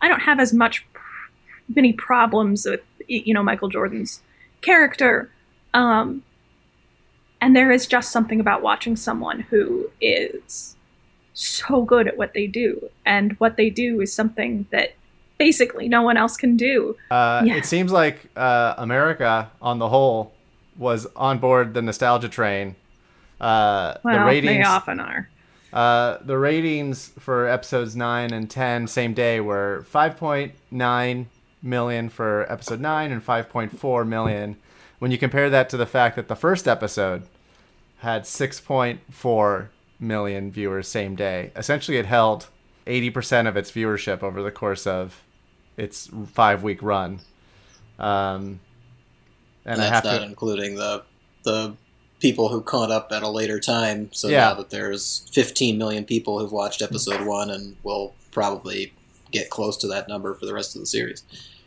I 0.00 0.08
don't 0.08 0.20
have 0.20 0.40
as 0.40 0.52
much 0.52 0.84
many 1.74 1.92
problems 1.92 2.66
with 2.66 2.80
you 3.08 3.34
know 3.34 3.42
Michael 3.42 3.68
Jordan's 3.68 4.22
character. 4.60 5.30
Um, 5.74 6.22
and 7.40 7.56
there 7.56 7.72
is 7.72 7.86
just 7.86 8.12
something 8.12 8.40
about 8.40 8.62
watching 8.62 8.94
someone 8.96 9.40
who 9.40 9.90
is 10.00 10.76
so 11.34 11.82
good 11.82 12.06
at 12.06 12.16
what 12.16 12.34
they 12.34 12.46
do, 12.46 12.88
and 13.04 13.32
what 13.40 13.56
they 13.56 13.70
do 13.70 14.00
is 14.00 14.12
something 14.12 14.66
that 14.70 14.94
basically 15.38 15.88
no 15.88 16.02
one 16.02 16.16
else 16.16 16.36
can 16.36 16.56
do. 16.56 16.96
Uh, 17.10 17.42
Yeah. 17.44 17.56
It 17.56 17.64
seems 17.66 17.90
like 17.90 18.26
uh, 18.36 18.74
America, 18.78 19.50
on 19.60 19.78
the 19.78 19.88
whole, 19.88 20.32
was 20.76 21.06
on 21.16 21.38
board 21.38 21.74
the 21.74 21.82
nostalgia 21.82 22.28
train. 22.28 22.76
Uh, 23.40 23.94
Well, 24.04 24.32
the 24.32 24.40
they 24.40 24.62
often 24.62 25.00
are. 25.00 25.28
uh, 25.72 26.18
the 26.24 26.38
ratings 26.38 27.08
for 27.18 27.48
episodes 27.48 27.96
nine 27.96 28.32
and 28.32 28.48
ten, 28.48 28.86
same 28.86 29.14
day, 29.14 29.40
were 29.40 29.84
5.9 29.92 31.26
million 31.62 32.08
for 32.08 32.46
episode 32.52 32.80
nine 32.80 33.10
and 33.10 33.24
5.4 33.24 34.06
million. 34.06 34.56
When 35.02 35.10
you 35.10 35.18
compare 35.18 35.50
that 35.50 35.68
to 35.70 35.76
the 35.76 35.84
fact 35.84 36.14
that 36.14 36.28
the 36.28 36.36
first 36.36 36.68
episode 36.68 37.24
had 37.96 38.22
6.4 38.22 39.66
million 39.98 40.52
viewers 40.52 40.86
same 40.86 41.16
day, 41.16 41.50
essentially 41.56 41.96
it 41.96 42.06
held 42.06 42.46
80% 42.86 43.48
of 43.48 43.56
its 43.56 43.72
viewership 43.72 44.22
over 44.22 44.44
the 44.44 44.52
course 44.52 44.86
of 44.86 45.20
its 45.76 46.08
five 46.28 46.62
week 46.62 46.80
run. 46.84 47.18
Um, 47.98 48.60
and 49.64 49.80
I 49.82 49.86
have 49.86 50.04
that's 50.04 50.06
not 50.06 50.18
to. 50.18 50.24
including 50.24 50.76
the 50.76 51.02
the 51.42 51.74
people 52.20 52.48
who 52.50 52.60
caught 52.60 52.92
up 52.92 53.10
at 53.10 53.24
a 53.24 53.28
later 53.28 53.58
time. 53.58 54.08
So 54.12 54.28
Yeah. 54.28 54.50
now 54.50 54.54
that 54.54 54.70
there's 54.70 55.28
15 55.32 55.78
million 55.78 56.04
people 56.04 56.38
who've 56.38 56.52
watched 56.52 56.80
episode 56.80 57.26
one, 57.26 57.50
and 57.50 57.74
will 57.82 58.14
probably 58.30 58.92
get 59.32 59.50
close 59.50 59.76
to 59.78 59.88
that 59.88 60.06
number 60.06 60.32
for 60.34 60.46
the 60.46 60.54
rest 60.54 60.76
of 60.76 60.80
the 60.80 60.86
series. 60.86 61.24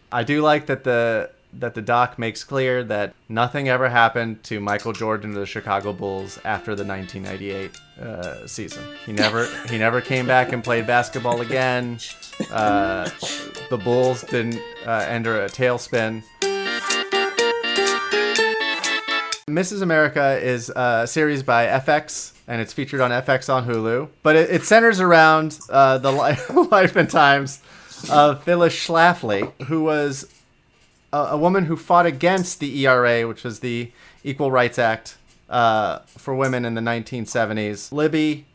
I 0.10 0.24
do 0.24 0.42
like 0.42 0.68
that 0.68 0.86
the 0.86 1.32
that 1.60 1.74
the 1.74 1.82
doc 1.82 2.20
makes 2.20 2.44
clear 2.44 2.84
that 2.84 3.14
nothing 3.30 3.70
ever 3.70 3.90
happened 3.90 4.44
to 4.44 4.60
Michael 4.60 4.94
Jordan 4.94 5.32
of 5.32 5.36
the 5.38 5.46
Chicago 5.46 5.94
Bulls 5.94 6.40
after 6.46 6.76
the 6.76 6.86
1998 6.86 7.72
uh, 8.02 8.48
season. 8.48 8.84
He 9.06 9.14
never 9.14 9.48
he 9.70 9.78
never 9.78 10.02
came 10.02 10.28
back 10.28 10.52
and 10.52 10.64
played 10.64 10.86
basketball 10.88 11.42
again. 11.42 12.00
Uh, 12.52 13.10
the 13.70 13.78
Bulls 13.78 14.24
didn't 14.24 14.62
uh, 14.86 15.06
enter 15.08 15.44
a 15.44 15.50
tailspin. 15.50 16.24
Mrs. 19.50 19.82
America 19.82 20.38
is 20.42 20.70
a 20.76 21.06
series 21.08 21.44
by 21.44 21.68
FX, 21.68 22.34
and 22.48 22.60
it's 22.60 22.74
featured 22.74 23.00
on 23.00 23.12
FX 23.12 23.54
on 23.54 23.66
Hulu. 23.66 24.10
But 24.24 24.36
it, 24.36 24.50
it 24.50 24.64
centers 24.64 25.00
around 25.00 25.58
uh, 25.70 26.00
the 26.00 26.12
li- 26.12 26.64
life 26.72 26.96
and 26.96 27.10
times 27.10 27.62
of 28.10 28.44
Phyllis 28.44 28.76
Schlafly, 28.76 29.52
who 29.64 29.84
was 29.84 30.28
a, 31.16 31.34
a 31.36 31.38
woman 31.38 31.66
who 31.66 31.76
fought 31.76 32.06
against 32.06 32.60
the 32.60 32.86
ERA, 32.86 33.28
which 33.28 33.44
was 33.44 33.60
the 33.60 33.92
Equal 34.24 34.52
Rights 34.52 34.78
Act 34.80 35.18
uh, 35.50 36.00
for 36.08 36.36
women 36.36 36.66
in 36.66 36.74
the 36.74 36.82
1970s. 36.82 37.92
Libby, 37.92 38.46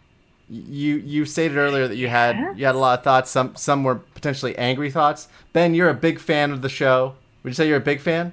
you 0.49 0.97
you 0.97 1.25
stated 1.25 1.57
earlier 1.57 1.87
that 1.87 1.97
you 1.97 2.09
had 2.09 2.37
Yes. 2.37 2.57
you 2.59 2.67
had 2.67 2.75
a 2.75 2.79
lot 2.79 2.99
of 2.99 3.05
thoughts. 3.05 3.31
Some 3.31 3.55
some 3.57 3.85
were 3.85 3.95
potentially 3.97 4.57
angry 4.59 4.91
thoughts. 4.91 5.29
Ben, 5.53 5.75
you're 5.75 5.89
a 5.89 5.95
big 5.95 6.19
fan 6.19 6.51
of 6.51 6.61
the 6.63 6.69
show. 6.69 7.15
Would 7.43 7.51
you 7.51 7.55
say 7.55 7.69
you're 7.69 7.77
a 7.77 7.81
big 7.81 8.01
fan? 8.01 8.33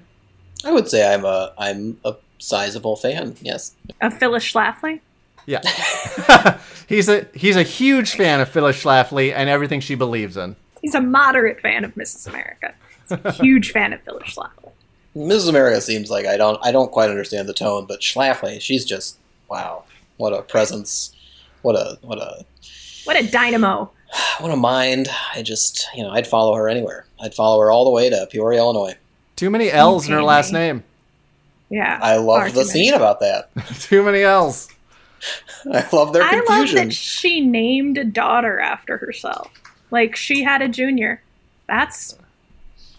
I 0.66 0.72
would 0.72 0.90
say 0.90 1.14
I'm 1.14 1.26
a 1.26 1.54
I'm 1.58 1.98
a 2.04 2.16
sizable 2.40 2.96
fan. 2.96 3.36
Yes. 3.42 3.76
Of 4.02 4.18
Phyllis 4.18 4.44
Schlafly? 4.52 5.00
Yeah. 5.46 5.62
he's 6.90 7.08
a 7.08 7.28
he's 7.36 7.56
a 7.56 7.64
huge 7.64 8.14
fan 8.14 8.40
of 8.42 8.50
Phyllis 8.50 8.84
Schlafly 8.84 9.32
and 9.32 9.48
everything 9.48 9.80
she 9.80 9.94
believes 9.96 10.36
in. 10.38 10.56
He's 10.82 10.96
a 10.96 11.02
moderate 11.02 11.62
fan 11.62 11.84
of 11.86 11.94
Mrs. 11.96 12.28
America. 12.28 12.74
He's 13.10 13.20
a 13.24 13.32
huge 13.32 13.72
fan 13.72 13.94
of 13.94 14.02
Phyllis 14.02 14.36
Schlafly. 14.36 14.72
Mrs. 15.16 15.50
America 15.50 15.82
seems 15.82 16.10
like 16.12 16.26
I 16.26 16.38
don't 16.38 16.60
I 16.64 16.72
don't 16.72 16.92
quite 16.92 17.10
understand 17.10 17.48
the 17.50 17.54
tone, 17.54 17.86
but 17.88 18.02
Schlafly, 18.02 18.62
she's 18.62 18.86
just 18.86 19.18
wow, 19.50 19.84
what 20.18 20.34
a 20.34 20.42
presence, 20.42 21.16
what 21.62 21.76
a 21.76 21.98
what 22.02 22.20
a 22.20 22.46
What 23.06 23.18
a 23.20 23.30
dynamo. 23.30 23.90
what 24.40 24.52
a 24.52 24.56
mind. 24.56 25.08
I 25.34 25.42
just 25.42 25.88
you 25.96 26.04
know 26.04 26.12
I'd 26.12 26.28
follow 26.28 26.54
her 26.56 26.70
anywhere. 26.70 27.06
I'd 27.20 27.34
follow 27.34 27.60
her 27.62 27.72
all 27.72 27.84
the 27.86 27.92
way 27.92 28.10
to 28.10 28.28
Peoria, 28.32 28.60
Illinois. 28.60 28.96
Too 29.36 29.50
many 29.50 29.72
L's 29.72 30.08
in 30.08 30.14
her 30.14 30.22
last 30.24 30.52
name. 30.52 30.84
Yeah. 31.70 32.00
I 32.02 32.18
love 32.18 32.46
too 32.48 32.52
the 32.54 32.60
many. 32.60 32.70
scene 32.70 32.94
about 32.94 33.20
that. 33.20 33.50
Too 33.82 34.02
many 34.04 34.22
L's. 34.24 34.70
I 35.72 35.86
love 35.92 36.14
their 36.14 36.24
I 36.24 36.36
love 36.36 36.46
confusion. 36.46 36.88
that 36.90 36.94
she 36.94 37.42
named 37.42 37.98
a 37.98 38.04
daughter 38.06 38.60
after 38.60 38.98
herself. 38.98 39.52
Like 39.92 40.16
she 40.16 40.44
had 40.44 40.62
a 40.62 40.70
junior. 40.70 41.22
That's 41.68 42.18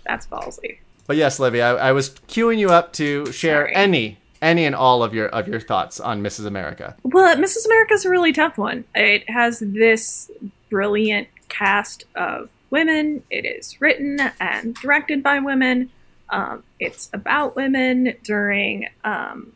that's 0.08 0.26
ballsy. 0.26 0.78
But 1.06 1.16
yes, 1.16 1.38
Libby, 1.38 1.62
I, 1.62 1.88
I 1.88 1.92
was 1.92 2.10
queuing 2.28 2.58
you 2.58 2.70
up 2.70 2.92
to 2.94 3.30
share 3.32 3.66
Sorry. 3.66 3.74
any 3.74 4.18
any 4.40 4.64
and 4.64 4.74
all 4.74 5.02
of 5.02 5.14
your 5.14 5.28
of 5.28 5.48
your 5.48 5.60
thoughts 5.60 6.00
on 6.00 6.22
Mrs. 6.22 6.46
America. 6.46 6.96
Well, 7.02 7.36
Mrs. 7.36 7.66
America's 7.66 8.04
a 8.04 8.10
really 8.10 8.32
tough 8.32 8.58
one. 8.58 8.84
It 8.94 9.28
has 9.30 9.60
this 9.60 10.30
brilliant 10.70 11.28
cast 11.48 12.04
of 12.14 12.50
women. 12.70 13.22
It 13.30 13.44
is 13.46 13.80
written 13.80 14.20
and 14.40 14.74
directed 14.74 15.22
by 15.22 15.38
women. 15.38 15.90
Um, 16.30 16.62
it's 16.78 17.08
about 17.12 17.56
women 17.56 18.14
during 18.22 18.88
um, 19.04 19.52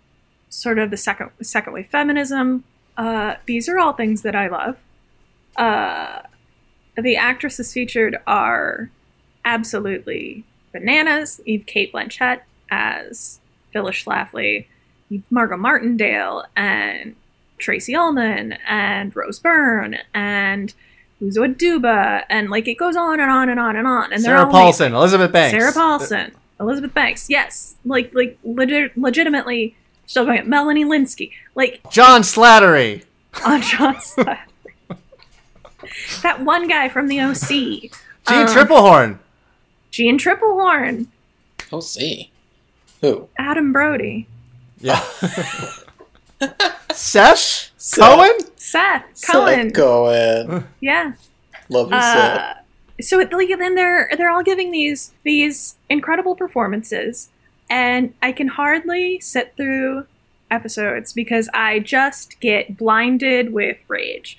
sort 0.49 0.79
of 0.79 0.91
the 0.91 0.97
second 0.97 1.31
second 1.43 1.73
wave 1.73 1.89
feminism. 1.89 2.65
Uh, 2.97 3.35
these 3.47 3.69
are 3.69 3.79
all 3.79 3.93
things 3.93 4.23
that 4.23 4.35
I 4.35 4.49
love. 4.49 4.79
Uh, 5.57 6.23
the 6.97 7.17
actresses 7.17 7.73
featured 7.73 8.19
are 8.27 8.91
absolutely 9.45 10.45
bananas. 10.73 11.41
You've 11.45 11.67
Cate 11.67 11.93
Blanchett 11.93 12.41
as 12.71 13.41
Phyllis 13.73 13.97
Schlafly, 13.97 14.67
you've 15.09 15.31
Margo 15.31 15.57
Martindale 15.57 16.45
and 16.57 17.15
Tracey 17.59 17.95
Ullman 17.95 18.53
and 18.67 19.15
Rose 19.15 19.39
Byrne 19.39 19.99
and 20.15 20.75
Uzo 21.21 21.47
Aduba 21.55 22.25
and 22.29 22.51
like 22.51 22.67
it 22.67 22.75
goes 22.75 22.97
on 22.97 23.21
and 23.21 23.31
on 23.31 23.49
and 23.49 23.61
on 23.61 23.77
and 23.77 23.87
on. 23.87 24.13
And 24.13 24.23
Sarah 24.23 24.47
Paulson, 24.51 24.95
Elizabeth 24.95 25.31
Banks. 25.33 25.57
Sarah 25.57 25.73
Paulson, 25.73 26.33
Elizabeth 26.59 26.93
Banks, 26.95 27.29
yes, 27.31 27.77
like 27.85 28.13
like 28.15 28.39
legit, 28.43 28.97
legitimately 28.97 29.77
still 30.07 30.25
going 30.25 30.39
at 30.39 30.49
Melanie 30.49 30.85
Lynskey, 30.85 31.31
like 31.55 31.81
John 31.91 32.23
Slattery. 32.23 33.05
on 33.47 33.63
John 33.63 33.95
Slattery. 33.97 34.39
that 36.23 36.41
one 36.43 36.67
guy 36.69 36.89
from 36.89 37.07
the 37.09 37.21
OC, 37.21 37.49
Jeanne 37.49 37.93
Um, 38.27 38.47
Tripplehorn. 38.49 39.19
Jeanne 39.93 40.19
Tripplehorn, 40.19 41.07
Oh, 41.71 41.81
see. 41.81 42.31
Who? 43.01 43.29
Adam 43.39 43.73
Brody, 43.73 44.27
Yeah. 44.81 45.01
Seth 46.93 47.71
Seth. 47.77 47.99
Cohen? 47.99 48.33
Seth 48.57 49.05
Seth 49.15 49.31
Cohen, 49.33 49.71
Cohen. 49.71 50.67
yeah. 50.81 51.13
Love 51.69 51.91
you, 51.93 52.01
Seth. 52.01 52.39
Uh, 52.41 52.55
so 53.01 53.21
it, 53.21 53.33
like 53.33 53.49
then 53.59 53.75
they're 53.75 54.11
they're 54.17 54.31
all 54.31 54.43
giving 54.43 54.71
these 54.73 55.13
these 55.25 55.77
incredible 55.89 56.35
performances, 56.37 57.31
and 57.71 58.13
I 58.23 58.33
can 58.33 58.49
hardly 58.49 59.21
sit 59.21 59.55
through 59.57 60.07
episodes 60.51 61.13
because 61.13 61.49
I 61.55 61.79
just 61.79 62.39
get 62.41 62.77
blinded 62.77 63.53
with 63.53 63.79
rage. 63.89 64.37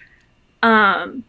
Um, 0.62 1.24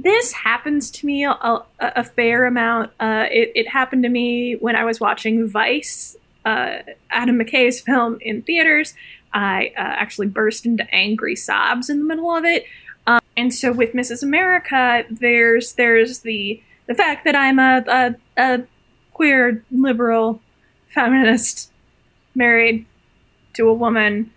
this 0.00 0.32
happens 0.32 0.90
to 0.92 1.06
me 1.06 1.24
a, 1.24 1.30
a, 1.30 1.64
a 1.80 2.04
fair 2.04 2.46
amount. 2.46 2.92
Uh, 3.00 3.26
it, 3.30 3.50
it 3.54 3.68
happened 3.68 4.04
to 4.04 4.08
me 4.08 4.54
when 4.54 4.76
I 4.76 4.84
was 4.84 5.00
watching 5.00 5.48
Vice, 5.48 6.16
uh, 6.44 6.78
Adam 7.10 7.38
McKay's 7.38 7.80
film 7.80 8.18
in 8.20 8.42
theaters. 8.42 8.94
I 9.34 9.72
uh, 9.76 9.80
actually 9.80 10.28
burst 10.28 10.64
into 10.64 10.88
angry 10.94 11.34
sobs 11.34 11.90
in 11.90 11.98
the 11.98 12.04
middle 12.04 12.30
of 12.30 12.44
it. 12.44 12.64
Um, 13.08 13.20
and 13.36 13.52
so 13.52 13.72
with 13.72 13.92
Mrs. 13.92 14.22
America, 14.22 15.04
there's 15.10 15.72
there's 15.74 16.20
the 16.20 16.62
the 16.86 16.94
fact 16.94 17.24
that 17.24 17.34
I'm 17.34 17.58
a, 17.58 17.84
a, 17.88 18.14
a 18.36 18.62
queer 19.12 19.64
liberal 19.72 20.40
feminist 20.94 21.72
married 22.34 22.86
to 23.54 23.68
a 23.68 23.74
woman 23.74 24.30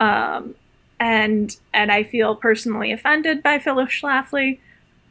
um, 0.00 0.54
and 0.98 1.56
and 1.72 1.92
I 1.92 2.02
feel 2.02 2.34
personally 2.34 2.92
offended 2.92 3.42
by 3.42 3.58
Phyllis 3.58 3.90
Schlafly. 3.90 4.58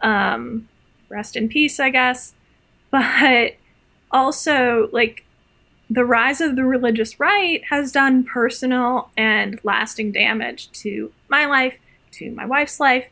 Um, 0.02 0.68
rest 1.10 1.36
in 1.36 1.50
peace, 1.50 1.80
I 1.80 1.90
guess. 1.90 2.34
But 2.92 3.56
also, 4.12 4.90
like, 4.92 5.26
the 5.90 6.06
rise 6.06 6.42
of 6.42 6.56
the 6.56 6.64
religious 6.66 7.20
right 7.20 7.62
has 7.70 7.92
done 7.92 8.24
personal 8.24 9.10
and 9.18 9.60
lasting 9.64 10.12
damage 10.12 10.72
to 10.72 11.12
my 11.30 11.46
life, 11.46 11.78
to 12.12 12.32
my 12.32 12.46
wife's 12.46 12.80
life, 12.80 13.08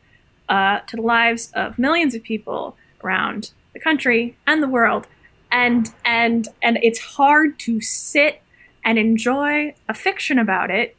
uh, 0.50 0.80
to 0.88 0.96
the 0.96 1.02
lives 1.02 1.52
of 1.54 1.78
millions 1.78 2.16
of 2.16 2.24
people 2.24 2.75
around 3.04 3.52
the 3.74 3.80
country 3.80 4.38
and 4.48 4.62
the 4.63 4.68
world 4.68 5.08
and 5.54 5.94
and 6.04 6.48
and 6.62 6.80
it's 6.82 7.00
hard 7.00 7.58
to 7.60 7.80
sit 7.80 8.42
and 8.84 8.98
enjoy 8.98 9.74
a 9.88 9.94
fiction 9.94 10.40
about 10.40 10.70
it 10.70 10.98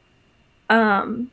um 0.70 1.30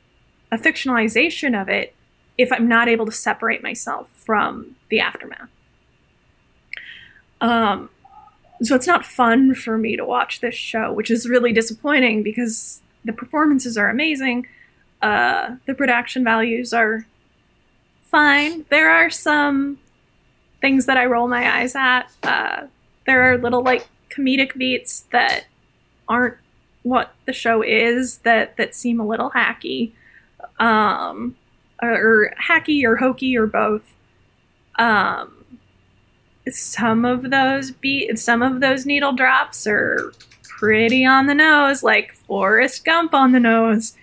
a 0.51 0.57
fictionalization 0.57 1.59
of 1.59 1.69
it 1.69 1.95
if 2.37 2.51
i'm 2.51 2.67
not 2.67 2.87
able 2.87 3.05
to 3.05 3.11
separate 3.11 3.61
myself 3.63 4.09
from 4.13 4.75
the 4.89 4.99
aftermath. 4.99 5.49
Um 7.39 7.89
so 8.63 8.75
it's 8.75 8.85
not 8.87 9.05
fun 9.05 9.55
for 9.55 9.77
me 9.77 9.95
to 9.97 10.05
watch 10.05 10.39
this 10.39 10.55
show 10.55 10.91
which 10.93 11.09
is 11.09 11.27
really 11.27 11.51
disappointing 11.51 12.21
because 12.23 12.81
the 13.05 13.13
performances 13.13 13.77
are 13.77 13.89
amazing. 13.89 14.47
Uh 15.01 15.55
the 15.65 15.73
production 15.73 16.23
values 16.23 16.73
are 16.73 17.05
fine. 18.03 18.65
There 18.69 18.89
are 18.89 19.09
some 19.09 19.79
things 20.59 20.85
that 20.85 20.97
i 20.97 21.05
roll 21.05 21.27
my 21.27 21.59
eyes 21.59 21.75
at. 21.75 22.03
Uh 22.23 22.67
there 23.05 23.21
are 23.23 23.37
little 23.37 23.63
like 23.63 23.87
comedic 24.09 24.55
beats 24.57 25.05
that 25.11 25.45
aren't 26.07 26.37
what 26.83 27.13
the 27.25 27.33
show 27.33 27.61
is 27.61 28.19
that 28.19 28.57
that 28.57 28.75
seem 28.75 28.99
a 28.99 29.05
little 29.05 29.31
hacky. 29.31 29.91
Um 30.59 31.35
or, 31.81 31.91
or 31.91 32.33
hacky 32.41 32.83
or 32.83 32.95
hokey 32.97 33.35
or 33.37 33.47
both 33.47 33.93
um 34.79 35.31
some 36.49 37.05
of 37.05 37.29
those 37.29 37.71
beat 37.71 38.17
some 38.17 38.41
of 38.41 38.61
those 38.61 38.85
needle 38.85 39.13
drops 39.13 39.67
are 39.67 40.11
pretty 40.43 41.05
on 41.05 41.27
the 41.27 41.33
nose 41.35 41.83
like 41.83 42.13
Forrest 42.13 42.83
Gump 42.85 43.13
on 43.13 43.31
the 43.31 43.39
nose 43.39 43.95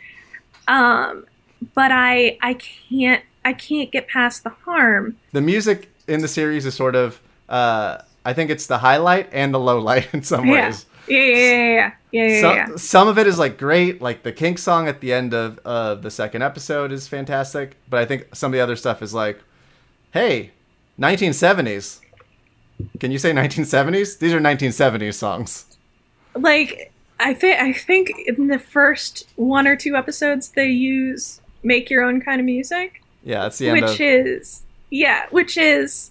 um 0.68 1.26
but 1.74 1.90
I 1.92 2.38
I 2.42 2.54
can't 2.54 3.22
I 3.44 3.52
can't 3.52 3.90
get 3.90 4.08
past 4.08 4.44
the 4.44 4.50
harm 4.50 5.16
The 5.32 5.40
music 5.40 5.90
in 6.06 6.20
the 6.20 6.28
series 6.28 6.64
is 6.64 6.74
sort 6.74 6.94
of, 6.94 7.20
uh, 7.50 7.98
I 8.24 8.32
think 8.32 8.50
it's 8.50 8.66
the 8.66 8.78
highlight 8.78 9.28
and 9.32 9.52
the 9.52 9.58
low 9.60 9.78
light 9.78 10.08
in 10.14 10.22
some 10.22 10.46
Yeah. 10.46 10.66
ways. 10.68 10.86
Yeah 11.06 11.16
yeah 11.18 11.34
yeah 11.36 11.72
yeah 11.74 11.90
yeah, 12.10 12.26
yeah, 12.26 12.40
some, 12.40 12.56
yeah. 12.56 12.76
some 12.76 13.08
of 13.08 13.18
it 13.18 13.26
is 13.26 13.38
like 13.38 13.58
great, 13.58 14.00
like 14.00 14.22
the 14.22 14.32
Kink 14.32 14.58
song 14.58 14.88
at 14.88 15.00
the 15.02 15.12
end 15.12 15.34
of, 15.34 15.58
of 15.58 16.00
the 16.02 16.10
second 16.10 16.40
episode 16.42 16.90
is 16.90 17.06
fantastic. 17.06 17.76
But 17.90 18.00
I 18.00 18.06
think 18.06 18.34
some 18.34 18.50
of 18.50 18.56
the 18.56 18.60
other 18.60 18.76
stuff 18.76 19.02
is 19.02 19.12
like, 19.12 19.40
hey, 20.12 20.52
1970s. 20.98 22.00
Can 22.98 23.10
you 23.10 23.18
say 23.18 23.32
1970s? 23.32 24.18
These 24.18 24.32
are 24.32 24.40
1970s 24.40 25.14
songs. 25.14 25.66
like 26.34 26.92
I 27.20 27.34
think 27.34 27.60
I 27.60 27.72
think 27.72 28.10
in 28.26 28.46
the 28.46 28.58
first 28.58 29.28
one 29.36 29.66
or 29.66 29.76
two 29.76 29.96
episodes 29.96 30.50
they 30.50 30.68
use 30.68 31.40
make 31.62 31.90
your 31.90 32.02
own 32.04 32.20
kind 32.20 32.40
of 32.40 32.44
music, 32.46 33.02
Yeah, 33.24 33.42
that's 33.42 33.58
the 33.58 33.68
end 33.68 33.82
which 33.82 33.94
of. 33.94 34.00
is 34.00 34.62
yeah, 34.90 35.26
which 35.30 35.58
is 35.58 36.10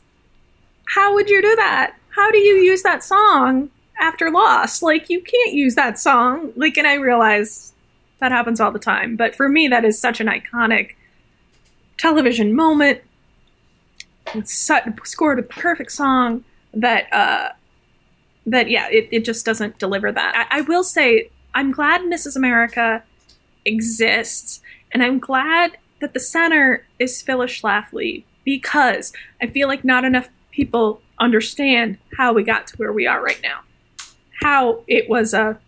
how 0.86 1.13
would 1.15 1.29
you 1.29 1.41
do 1.41 1.56
that? 1.56 1.96
How 2.10 2.29
do 2.32 2.38
you 2.38 2.56
use 2.56 2.84
that 2.84 3.03
song 3.03 3.70
after 4.00 4.30
Lost? 4.32 4.82
Like 4.84 5.10
you 5.10 5.22
can't 5.22 5.54
use 5.54 5.75
that 5.75 6.00
song. 6.00 6.51
Like 6.56 6.77
and 6.77 6.88
I 6.88 6.96
realize 6.96 7.74
that 8.20 8.32
happens 8.32 8.60
all 8.60 8.72
the 8.72 8.80
time, 8.80 9.16
but 9.16 9.36
for 9.36 9.50
me 9.50 9.68
that 9.68 9.86
is 9.86 10.00
such 10.00 10.20
an 10.20 10.27
iconic 10.27 10.96
television 11.98 12.56
moment. 12.56 13.01
It's 14.34 14.54
such, 14.54 14.84
scored 15.06 15.39
a 15.39 15.44
perfect 15.44 15.92
song 15.92 16.44
that 16.74 17.12
uh 17.13 17.50
that 18.46 18.70
yeah, 18.70 18.88
it, 18.89 19.10
it 19.12 19.25
just 19.25 19.46
doesn't 19.46 19.77
deliver 19.77 20.12
that. 20.12 20.48
I, 20.51 20.60
I 20.60 20.62
will 20.62 20.84
say 20.84 21.30
I'm 21.54 21.72
glad 21.72 22.01
Mrs. 22.01 22.36
America 22.36 23.04
exists, 23.66 24.62
and 24.92 25.04
I'm 25.04 25.20
glad 25.20 25.77
that 26.00 26.13
the 26.13 26.20
center 26.20 26.86
is 27.00 27.22
Phyllis 27.22 27.51
Schlafly 27.51 28.24
because 28.46 29.12
I 29.42 29.48
feel 29.48 29.68
like 29.68 29.84
not 29.84 30.06
enough 30.06 30.30
people 30.51 31.01
understand 31.20 31.98
how 32.16 32.34
we 32.34 32.44
got 32.44 32.68
to 32.68 32.77
where 32.77 32.94
we 32.94 33.08
are 33.08 33.22
right 33.22 33.39
now. 33.42 33.62
How 34.41 34.84
it 34.88 35.10
was 35.10 35.34
a 35.34 35.60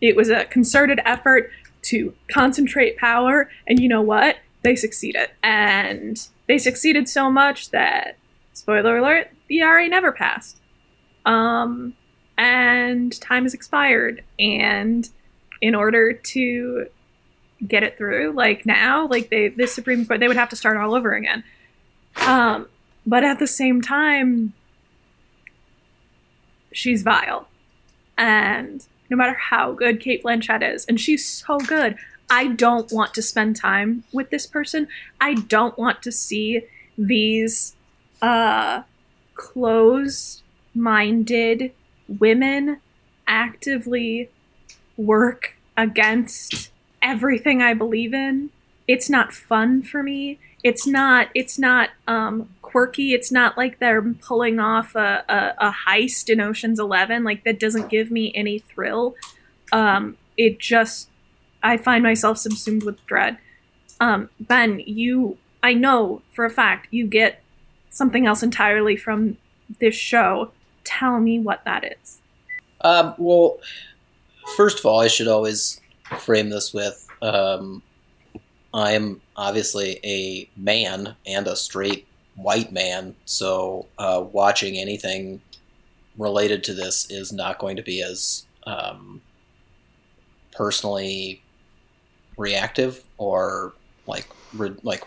it 0.00 0.16
was 0.16 0.28
a 0.28 0.44
concerted 0.46 1.00
effort 1.04 1.50
to 1.82 2.14
concentrate 2.30 2.96
power, 2.96 3.50
and 3.66 3.78
you 3.78 3.88
know 3.88 4.02
what? 4.02 4.36
They 4.62 4.76
succeeded. 4.76 5.30
And 5.42 6.26
they 6.48 6.58
succeeded 6.58 7.08
so 7.08 7.30
much 7.30 7.70
that 7.70 8.16
spoiler 8.52 8.98
alert, 8.98 9.30
the 9.48 9.60
ERA 9.60 9.88
never 9.88 10.12
passed 10.12 10.58
um, 11.24 11.94
and 12.36 13.18
time 13.20 13.44
has 13.44 13.54
expired. 13.54 14.22
And 14.38 15.08
in 15.60 15.74
order 15.74 16.12
to 16.12 16.86
get 17.66 17.82
it 17.82 17.96
through, 17.96 18.32
like 18.32 18.66
now, 18.66 19.06
like 19.06 19.30
they, 19.30 19.48
the 19.48 19.66
Supreme 19.66 20.06
Court, 20.06 20.20
they 20.20 20.28
would 20.28 20.36
have 20.36 20.50
to 20.50 20.56
start 20.56 20.76
all 20.76 20.94
over 20.94 21.14
again. 21.14 21.44
Um, 22.26 22.68
but 23.06 23.24
at 23.24 23.38
the 23.38 23.46
same 23.46 23.82
time, 23.82 24.52
she's 26.72 27.02
vile, 27.02 27.48
and 28.16 28.86
no 29.10 29.16
matter 29.16 29.34
how 29.34 29.72
good 29.72 30.00
Cate 30.00 30.22
Blanchett 30.22 30.62
is, 30.74 30.84
and 30.86 31.00
she's 31.00 31.26
so 31.26 31.58
good. 31.58 31.96
I 32.30 32.48
don't 32.48 32.90
want 32.90 33.14
to 33.14 33.22
spend 33.22 33.56
time 33.56 34.04
with 34.12 34.30
this 34.30 34.46
person. 34.46 34.88
I 35.20 35.34
don't 35.34 35.76
want 35.78 36.02
to 36.02 36.12
see 36.12 36.62
these 36.96 37.74
uh 38.22 38.82
closed 39.34 40.42
minded 40.74 41.72
women 42.08 42.80
actively 43.26 44.30
work 44.96 45.56
against 45.76 46.70
everything 47.02 47.62
I 47.62 47.74
believe 47.74 48.14
in. 48.14 48.50
It's 48.86 49.10
not 49.10 49.32
fun 49.32 49.82
for 49.82 50.02
me. 50.02 50.38
It's 50.62 50.86
not 50.86 51.28
it's 51.34 51.58
not 51.58 51.90
um 52.06 52.48
quirky. 52.74 53.14
It's 53.14 53.30
not 53.30 53.56
like 53.56 53.78
they're 53.78 54.02
pulling 54.02 54.58
off 54.58 54.96
a, 54.96 55.22
a, 55.28 55.68
a 55.68 55.74
heist 55.86 56.28
in 56.28 56.40
Ocean's 56.40 56.80
Eleven. 56.80 57.22
Like 57.22 57.44
that 57.44 57.60
doesn't 57.60 57.88
give 57.88 58.10
me 58.10 58.32
any 58.34 58.58
thrill. 58.58 59.14
Um 59.70 60.16
it 60.36 60.58
just 60.58 61.08
I 61.62 61.76
find 61.76 62.02
myself 62.02 62.38
subsumed 62.38 62.82
with 62.82 63.06
dread. 63.06 63.38
Um, 64.00 64.28
Ben, 64.40 64.82
you 64.84 65.38
I 65.62 65.74
know 65.74 66.22
for 66.32 66.44
a 66.44 66.50
fact 66.50 66.88
you 66.90 67.06
get 67.06 67.44
something 67.90 68.26
else 68.26 68.42
entirely 68.42 68.96
from 68.96 69.36
this 69.78 69.94
show. 69.94 70.50
Tell 70.82 71.20
me 71.20 71.38
what 71.38 71.64
that 71.64 71.84
is. 71.84 72.20
Um, 72.80 73.14
well, 73.18 73.60
first 74.56 74.80
of 74.80 74.84
all, 74.84 75.00
I 75.00 75.06
should 75.06 75.28
always 75.28 75.80
frame 76.18 76.50
this 76.50 76.74
with 76.74 77.06
um, 77.22 77.84
I 78.74 78.92
am 78.92 79.20
obviously 79.36 80.00
a 80.04 80.50
man 80.56 81.14
and 81.24 81.46
a 81.46 81.54
straight 81.54 82.08
white 82.36 82.72
man, 82.72 83.14
so 83.24 83.86
uh, 83.98 84.24
watching 84.32 84.76
anything 84.76 85.40
related 86.16 86.62
to 86.64 86.74
this 86.74 87.10
is 87.10 87.32
not 87.32 87.58
going 87.58 87.76
to 87.76 87.82
be 87.82 88.02
as 88.02 88.46
um, 88.66 89.20
personally 90.52 91.42
reactive 92.36 93.04
or 93.18 93.72
like 94.06 94.26
re- 94.54 94.76
like 94.82 95.04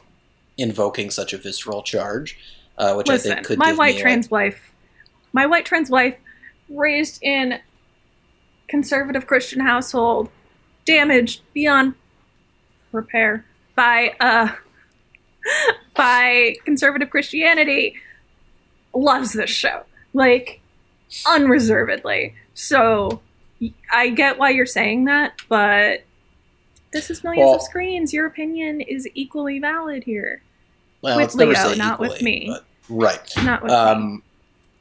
invoking 0.58 1.10
such 1.10 1.34
a 1.34 1.38
visceral 1.38 1.84
charge, 1.84 2.38
uh, 2.78 2.94
which 2.94 3.10
I 3.10 3.18
think 3.18 3.46
could 3.46 3.58
my 3.58 3.74
white 3.74 3.98
trans 3.98 4.30
wife, 4.30 4.72
my 5.34 5.46
white 5.46 5.66
trans 5.66 5.90
wife, 5.90 6.18
raised 6.70 7.20
in 7.22 7.60
conservative 8.68 9.28
Christian 9.28 9.62
household, 9.62 10.30
damaged 10.86 11.42
beyond 11.54 11.96
repair 12.92 13.46
by 13.76 14.16
uh 14.20 14.50
by 15.98 16.56
conservative 16.66 17.10
Christianity, 17.10 17.96
loves 18.94 19.34
this 19.34 19.50
show 19.50 19.84
like 20.14 20.60
unreservedly. 21.28 22.36
So 22.54 23.22
I 23.92 24.10
get 24.10 24.38
why 24.38 24.52
you're 24.52 24.66
saying 24.66 25.06
that, 25.06 25.34
but 25.50 26.04
this 26.94 27.10
is 27.10 27.24
millions 27.24 27.46
Well- 27.48 27.56
of 27.56 27.62
screens. 27.62 28.14
Your 28.14 28.26
opinion 28.26 28.82
is 28.82 29.08
equally 29.14 29.60
valid 29.60 30.04
here. 30.04 30.42
well, 31.02 31.18
with 31.18 31.36
Leo, 31.36 31.74
not 31.76 32.00
with 32.00 32.22
me. 32.22 32.56
right. 32.90 33.34
Not 33.44 33.62
with 33.64 33.72
me. 33.72 33.78
Um, 33.78 34.24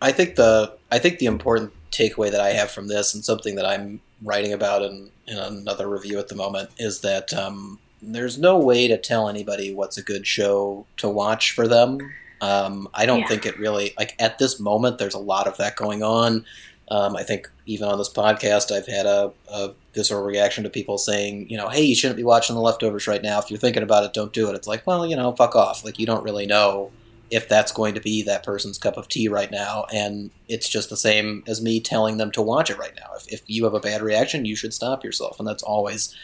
I 0.00 0.12
think 0.12 0.36
the 0.36 0.74
I 0.90 0.98
think 0.98 1.18
the 1.18 1.26
important 1.26 1.72
takeaway 1.90 2.30
that 2.30 2.40
I 2.40 2.50
have 2.50 2.70
from 2.70 2.88
this, 2.88 3.14
and 3.14 3.24
something 3.24 3.54
that 3.56 3.66
I'm 3.66 4.00
writing 4.22 4.52
about 4.52 4.82
in, 4.82 5.10
in 5.26 5.36
another 5.38 5.88
review 5.88 6.18
at 6.18 6.28
the 6.28 6.34
moment, 6.34 6.70
is 6.78 7.00
that 7.00 7.32
um, 7.34 7.78
there's 8.02 8.38
no 8.38 8.58
way 8.58 8.88
to 8.88 8.96
tell 8.98 9.28
anybody 9.28 9.72
what's 9.74 9.96
a 9.96 10.02
good 10.02 10.26
show 10.26 10.86
to 10.98 11.08
watch 11.08 11.52
for 11.52 11.66
them. 11.66 11.98
Um, 12.40 12.88
I 12.92 13.06
don't 13.06 13.20
Yeah. 13.20 13.28
think 13.28 13.46
it 13.46 13.58
really 13.58 13.94
like 13.98 14.14
at 14.18 14.38
this 14.38 14.60
moment. 14.60 14.98
There's 14.98 15.14
a 15.14 15.18
lot 15.18 15.46
of 15.46 15.56
that 15.56 15.76
going 15.76 16.02
on. 16.02 16.44
Um, 16.88 17.16
I 17.16 17.24
think 17.24 17.50
even 17.64 17.88
on 17.88 17.98
this 17.98 18.12
podcast, 18.12 18.70
I've 18.70 18.86
had 18.86 19.06
a, 19.06 19.32
a 19.50 19.70
visceral 19.92 20.22
reaction 20.22 20.62
to 20.64 20.70
people 20.70 20.98
saying, 20.98 21.48
you 21.50 21.56
know, 21.56 21.68
hey, 21.68 21.82
you 21.82 21.96
shouldn't 21.96 22.16
be 22.16 22.22
watching 22.22 22.54
The 22.54 22.60
Leftovers 22.62 23.08
right 23.08 23.22
now. 23.22 23.38
If 23.40 23.50
you're 23.50 23.58
thinking 23.58 23.82
about 23.82 24.04
it, 24.04 24.12
don't 24.12 24.32
do 24.32 24.48
it. 24.50 24.54
It's 24.54 24.68
like, 24.68 24.86
well, 24.86 25.04
you 25.06 25.16
know, 25.16 25.32
fuck 25.32 25.56
off. 25.56 25.84
Like 25.84 25.98
you 25.98 26.06
don't 26.06 26.22
really 26.22 26.46
know 26.46 26.92
if 27.28 27.48
that's 27.48 27.72
going 27.72 27.94
to 27.94 28.00
be 28.00 28.22
that 28.22 28.44
person's 28.44 28.78
cup 28.78 28.96
of 28.96 29.08
tea 29.08 29.26
right 29.26 29.50
now. 29.50 29.86
And 29.92 30.30
it's 30.46 30.68
just 30.68 30.90
the 30.90 30.96
same 30.96 31.42
as 31.48 31.60
me 31.60 31.80
telling 31.80 32.18
them 32.18 32.30
to 32.32 32.42
watch 32.42 32.70
it 32.70 32.78
right 32.78 32.94
now. 32.94 33.08
If, 33.16 33.32
if 33.32 33.42
you 33.46 33.64
have 33.64 33.74
a 33.74 33.80
bad 33.80 34.00
reaction, 34.00 34.44
you 34.44 34.54
should 34.54 34.72
stop 34.72 35.02
yourself. 35.02 35.40
And 35.40 35.48
that's 35.48 35.64
always 35.64 36.14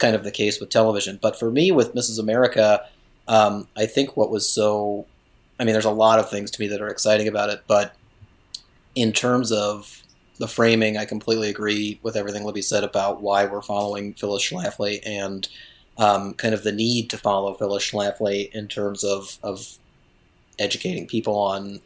kind 0.00 0.16
of 0.16 0.24
the 0.24 0.30
case 0.32 0.58
with 0.58 0.70
television. 0.70 1.18
But 1.22 1.38
for 1.38 1.50
me, 1.50 1.70
with 1.70 1.94
Mrs. 1.94 2.18
America, 2.18 2.84
um, 3.28 3.68
I 3.76 3.86
think 3.86 4.16
what 4.16 4.30
was 4.30 4.52
so. 4.52 5.06
I 5.58 5.64
mean, 5.64 5.74
there's 5.74 5.84
a 5.84 5.90
lot 5.90 6.18
of 6.18 6.30
things 6.30 6.50
to 6.52 6.60
me 6.60 6.68
that 6.68 6.80
are 6.80 6.88
exciting 6.88 7.28
about 7.28 7.50
it, 7.50 7.62
but 7.66 7.94
in 8.94 9.12
terms 9.12 9.52
of 9.52 10.02
the 10.38 10.48
framing, 10.48 10.96
I 10.96 11.04
completely 11.04 11.50
agree 11.50 12.00
with 12.02 12.16
everything 12.16 12.44
Libby 12.44 12.62
said 12.62 12.82
about 12.82 13.20
why 13.20 13.44
we're 13.44 13.60
following 13.60 14.14
Phyllis 14.14 14.42
Schlafly 14.42 15.00
and 15.04 15.46
um, 15.98 16.32
kind 16.34 16.54
of 16.54 16.64
the 16.64 16.72
need 16.72 17.10
to 17.10 17.18
follow 17.18 17.52
Phyllis 17.52 17.88
Schlafly 17.88 18.50
in 18.52 18.68
terms 18.68 19.04
of, 19.04 19.38
of 19.42 19.76
educating 20.58 21.06
people 21.06 21.36
on 21.36 21.80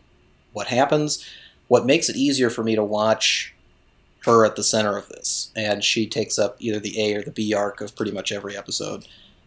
what 0.53 0.69
happens. 0.69 1.29
What 1.67 1.85
makes 1.85 2.09
it 2.09 2.17
easier 2.17 2.49
for 2.49 2.63
me 2.63 2.77
to 2.77 2.85
watch 2.85 3.54
her 4.25 4.45
at 4.45 4.57
the 4.57 4.65
center 4.65 4.97
of 4.97 5.09
this, 5.09 5.51
and 5.57 5.83
she 5.83 6.07
takes 6.07 6.39
up 6.39 6.57
either 6.59 6.81
the 6.81 7.01
A 7.01 7.17
or 7.17 7.23
the 7.23 7.31
B 7.31 7.55
arc 7.55 7.81
of 7.81 7.95
pretty 7.97 8.13
much 8.13 8.33
every 8.33 8.57
episode. 8.57 9.07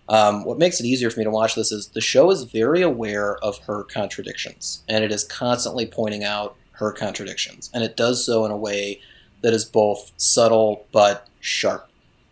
Um, 0.10 0.46
what 0.46 0.58
makes 0.58 0.80
it 0.80 0.86
easier 0.86 1.10
for 1.10 1.20
me 1.20 1.26
to 1.26 1.32
watch 1.32 1.56
this 1.56 1.72
is 1.72 1.90
the 1.90 2.02
show 2.02 2.32
is 2.32 2.44
very 2.44 2.82
aware 2.82 3.38
of 3.38 3.58
her 3.60 3.84
contradictions, 3.84 4.84
and 4.88 5.04
it 5.04 5.12
is 5.12 5.24
constantly 5.24 5.86
pointing 5.86 6.24
out 6.24 6.56
her 6.72 6.92
contradictions, 6.92 7.70
and 7.74 7.84
it 7.84 7.98
does 7.98 8.26
so 8.26 8.46
in 8.46 8.52
a 8.52 8.58
way 8.58 9.02
that 9.42 9.54
is 9.54 9.66
both 9.66 10.12
subtle 10.18 10.86
but 10.92 11.28
sharp. 11.40 11.90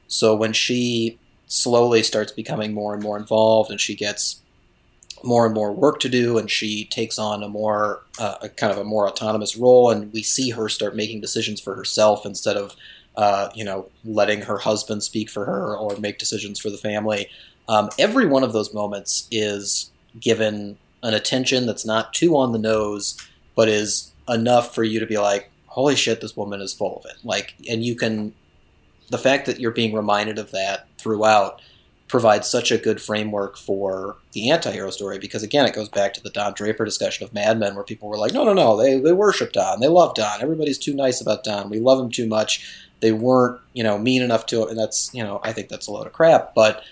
So 0.08 0.36
when 0.36 0.53
she 0.53 1.19
slowly 1.47 2.03
starts 2.03 2.31
becoming 2.31 2.73
more 2.73 2.93
and 2.93 3.03
more 3.03 3.17
involved, 3.17 3.71
and 3.71 3.81
she 3.81 3.95
gets 3.95 4.41
more 5.23 5.45
and 5.45 5.54
more 5.54 5.71
work 5.71 5.99
to 6.01 6.10
do, 6.10 6.38
and 6.38 6.49
she 6.49 6.86
takes 6.86 7.17
on 7.17 7.43
a 7.43 7.49
more 7.49 8.01
uh, 8.19 8.36
a 8.41 8.49
kind 8.49 8.71
of 8.71 8.78
a 8.78 8.84
more 8.84 9.08
autonomous 9.08 9.56
role, 9.56 9.89
and 9.89 10.12
we 10.13 10.23
see 10.23 10.51
her 10.51 10.69
start 10.69 10.95
making 10.95 11.21
decisions 11.21 11.60
for 11.60 11.75
herself 11.75 12.25
instead 12.25 12.58
of 12.58 12.75
uh, 13.15 13.49
you 13.56 13.63
know 13.63 13.88
letting 14.04 14.41
her 14.41 14.60
husband 14.60 15.04
speak 15.04 15.30
for 15.30 15.45
her 15.45 15.75
or 15.75 15.95
make 15.97 16.17
decisions 16.17 16.60
for 16.60 16.69
the 16.69 16.78
family. 16.78 17.30
Um, 17.67 17.89
every 17.97 18.25
one 18.25 18.43
of 18.43 18.54
those 18.54 18.73
moments 18.73 19.28
is 19.32 19.89
given 20.19 20.78
an 21.01 21.13
attention 21.13 21.65
that's 21.65 21.86
not 21.86 22.13
too 22.13 22.38
on 22.38 22.51
the 22.51 22.60
nose, 22.60 23.17
but 23.56 23.67
is 23.67 24.12
enough 24.30 24.73
for 24.73 24.84
you 24.84 24.99
to 24.99 25.06
be 25.06 25.17
like, 25.17 25.49
"Holy 25.67 25.95
shit, 25.95 26.21
this 26.21 26.38
woman 26.38 26.62
is 26.62 26.73
full 26.73 26.97
of 26.97 27.06
it!" 27.06 27.17
Like, 27.23 27.56
and 27.69 27.84
you 27.84 27.95
can 27.95 28.34
the 29.10 29.17
fact 29.17 29.45
that 29.45 29.60
you're 29.60 29.71
being 29.71 29.93
reminded 29.93 30.39
of 30.39 30.51
that 30.51 30.88
throughout 30.97 31.62
provides 32.08 32.48
such 32.48 32.72
a 32.72 32.78
good 32.78 33.02
framework 33.02 33.58
for 33.58 34.18
the 34.34 34.52
anti-hero 34.52 34.91
story 34.91 35.18
because 35.18 35.41
again 35.41 35.65
it 35.65 35.74
goes 35.74 35.89
back 35.89 36.13
to 36.13 36.22
the 36.22 36.30
Don 36.30 36.54
Draper 36.54 36.86
discussion 36.86 37.26
of 37.26 37.34
Mad 37.34 37.58
Men 37.58 37.74
where 37.76 37.84
people 37.84 38.08
were 38.08 38.18
like 38.18 38.34
no 38.34 38.44
no 38.44 38.54
no 38.54 38.78
they, 38.78 39.00
they 39.00 39.12
worship 39.12 39.54
Don 39.54 39.80
they 39.80 39.88
love 39.88 40.13
Don 40.13 40.41
everybody's 40.41 40.78
too 40.78 40.94
nice 40.94 41.20
about 41.20 41.44
Don 41.44 41.70
we 41.70 41.80
love 41.80 42.00
him 42.00 42.12
too 42.12 42.28
much 42.28 42.88
they 43.00 43.12
weren't 43.12 43.60
you 43.74 43.84
know 43.84 43.98
mean 43.98 44.22
enough 44.22 44.46
to 44.48 44.65
and 44.65 44.78
that's 44.78 45.10
you 45.13 45.24
know 45.24 45.39
I 45.44 45.52
think 45.52 45.70
that's 45.70 45.88
a 45.88 45.91
load 45.91 46.06
of 46.06 46.13
crap 46.13 46.54
but 46.54 46.84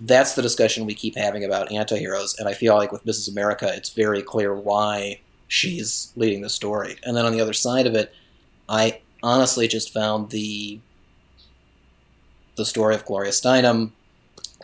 that's 0.00 0.34
the 0.34 0.42
discussion 0.42 0.86
we 0.86 0.94
keep 0.94 1.16
having 1.16 1.44
about 1.44 1.70
anti-heroes 1.70 2.36
and 2.38 2.48
I 2.48 2.54
feel 2.54 2.74
like 2.74 2.90
with 2.90 3.04
Mrs. 3.04 3.30
America 3.30 3.70
it's 3.72 3.90
very 3.90 4.22
clear 4.22 4.52
why 4.54 5.20
she's 5.46 6.12
leading 6.16 6.40
the 6.40 6.50
story 6.50 6.96
and 7.04 7.16
then 7.16 7.24
on 7.24 7.32
the 7.32 7.40
other 7.40 7.52
side 7.52 7.86
of 7.86 7.94
it 7.94 8.12
I 8.68 9.00
honestly 9.22 9.68
just 9.68 9.92
found 9.92 10.30
the 10.30 10.80
the 12.56 12.64
story 12.64 12.96
of 12.96 13.04
Gloria 13.04 13.30
Steinem 13.30 13.92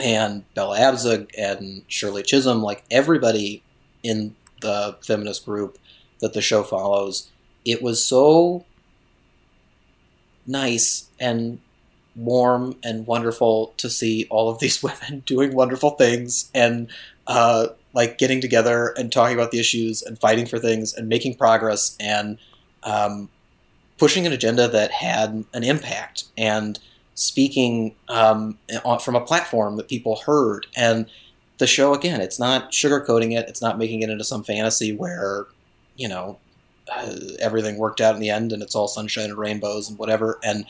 and 0.00 0.44
Bella 0.54 0.78
Abzug 0.78 1.30
and 1.37 1.82
Shirley 1.88 2.22
Chisholm, 2.22 2.62
like 2.62 2.85
everybody 2.90 3.62
in 4.02 4.35
the 4.61 4.96
feminist 5.02 5.44
group 5.44 5.78
that 6.20 6.32
the 6.32 6.42
show 6.42 6.62
follows, 6.62 7.30
it 7.64 7.82
was 7.82 8.04
so 8.04 8.64
nice 10.46 11.09
and 11.18 11.59
warm 12.14 12.76
and 12.82 13.06
wonderful 13.06 13.74
to 13.76 13.90
see 13.90 14.26
all 14.30 14.48
of 14.48 14.59
these 14.59 14.82
women 14.82 15.22
doing 15.26 15.54
wonderful 15.54 15.90
things 15.90 16.50
and 16.54 16.88
uh, 17.26 17.68
like 17.92 18.18
getting 18.18 18.40
together 18.40 18.94
and 18.96 19.12
talking 19.12 19.35
about 19.35 19.50
the 19.50 19.59
issues 19.59 20.02
and 20.02 20.18
fighting 20.18 20.46
for 20.46 20.59
things 20.59 20.94
and 20.94 21.09
making 21.09 21.35
progress 21.35 21.96
and 21.98 22.38
um, 22.82 23.28
pushing 23.98 24.26
an 24.26 24.32
agenda 24.32 24.68
that 24.68 24.90
had 24.90 25.44
an 25.52 25.62
impact. 25.64 26.24
And 26.37 26.78
speaking 27.16 27.94
um, 28.09 28.59
from 29.02 29.16
a 29.16 29.20
platform 29.20 29.76
that 29.76 29.88
people 29.88 30.16
heard. 30.26 30.66
And 30.76 31.07
the 31.59 31.66
show, 31.66 31.94
again, 31.94 32.20
it's 32.20 32.38
not 32.38 32.70
sugarcoating 32.70 33.37
it. 33.37 33.48
It's 33.48 33.62
not 33.62 33.79
making 33.79 34.02
it 34.02 34.11
into 34.11 34.22
some 34.22 34.44
fantasy 34.44 34.94
where, 34.94 35.46
you 35.96 36.09
know, 36.09 36.38
uh, 36.94 37.16
everything 37.40 37.79
worked 37.79 38.00
out 38.00 38.14
in 38.14 38.20
the 38.20 38.31
end 38.31 38.52
and 38.52 38.62
it's 38.62 38.76
all 38.76 38.87
sunshine 38.87 39.31
and 39.31 39.38
rainbows 39.38 39.88
and 39.88 39.98
whatever. 39.98 40.38
And 40.44 40.66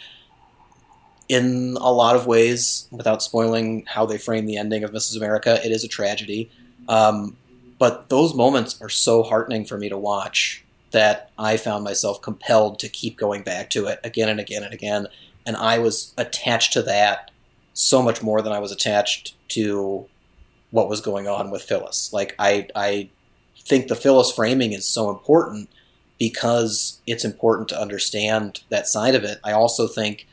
in 1.28 1.76
a 1.80 1.92
lot 1.92 2.14
of 2.14 2.26
ways, 2.26 2.86
without 2.92 3.24
spoiling 3.24 3.84
how 3.86 4.06
they 4.06 4.16
frame 4.16 4.46
the 4.46 4.56
ending 4.56 4.84
of 4.84 4.92
Mrs. 4.92 5.16
America, 5.16 5.60
it 5.66 5.72
is 5.72 5.82
a 5.82 5.88
tragedy. 5.88 6.48
Um, 6.88 7.36
but 7.78 8.08
those 8.08 8.34
moments 8.34 8.80
are 8.80 8.88
so 8.88 9.24
heartening 9.24 9.64
for 9.64 9.76
me 9.76 9.88
to 9.88 9.98
watch 9.98 10.64
that 10.92 11.30
I 11.36 11.56
found 11.56 11.82
myself 11.82 12.22
compelled 12.22 12.78
to 12.78 12.88
keep 12.88 13.18
going 13.18 13.42
back 13.42 13.68
to 13.70 13.86
it 13.86 13.98
again 14.04 14.28
and 14.28 14.38
again 14.38 14.62
and 14.62 14.72
again 14.72 15.08
and 15.46 15.56
I 15.56 15.78
was 15.78 16.12
attached 16.18 16.72
to 16.74 16.82
that 16.82 17.30
so 17.72 18.02
much 18.02 18.22
more 18.22 18.42
than 18.42 18.52
I 18.52 18.58
was 18.58 18.72
attached 18.72 19.34
to 19.50 20.06
what 20.70 20.88
was 20.88 21.00
going 21.00 21.28
on 21.28 21.50
with 21.50 21.62
Phyllis. 21.62 22.12
Like 22.12 22.34
I 22.38 22.68
I 22.74 23.08
think 23.60 23.88
the 23.88 23.94
Phyllis 23.94 24.32
framing 24.32 24.72
is 24.72 24.86
so 24.86 25.08
important 25.10 25.70
because 26.18 27.00
it's 27.06 27.24
important 27.24 27.68
to 27.68 27.80
understand 27.80 28.60
that 28.70 28.88
side 28.88 29.14
of 29.14 29.24
it. 29.24 29.38
I 29.44 29.52
also 29.52 29.86
think 29.86 30.26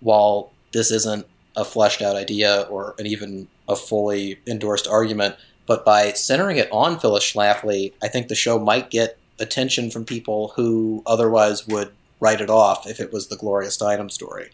while 0.00 0.52
this 0.72 0.90
isn't 0.90 1.26
a 1.56 1.64
fleshed 1.64 2.02
out 2.02 2.16
idea 2.16 2.62
or 2.62 2.94
an 2.98 3.06
even 3.06 3.48
a 3.68 3.76
fully 3.76 4.38
endorsed 4.46 4.86
argument, 4.86 5.36
but 5.66 5.84
by 5.84 6.12
centering 6.12 6.56
it 6.56 6.68
on 6.70 6.98
Phyllis 6.98 7.24
Schlafly, 7.24 7.92
I 8.02 8.08
think 8.08 8.28
the 8.28 8.34
show 8.34 8.58
might 8.58 8.90
get 8.90 9.18
attention 9.40 9.90
from 9.90 10.04
people 10.04 10.52
who 10.56 11.02
otherwise 11.06 11.66
would 11.66 11.92
write 12.20 12.40
it 12.40 12.50
off 12.50 12.88
if 12.88 13.00
it 13.00 13.12
was 13.12 13.28
the 13.28 13.36
Gloria 13.36 13.68
Steinem 13.68 14.10
story. 14.10 14.50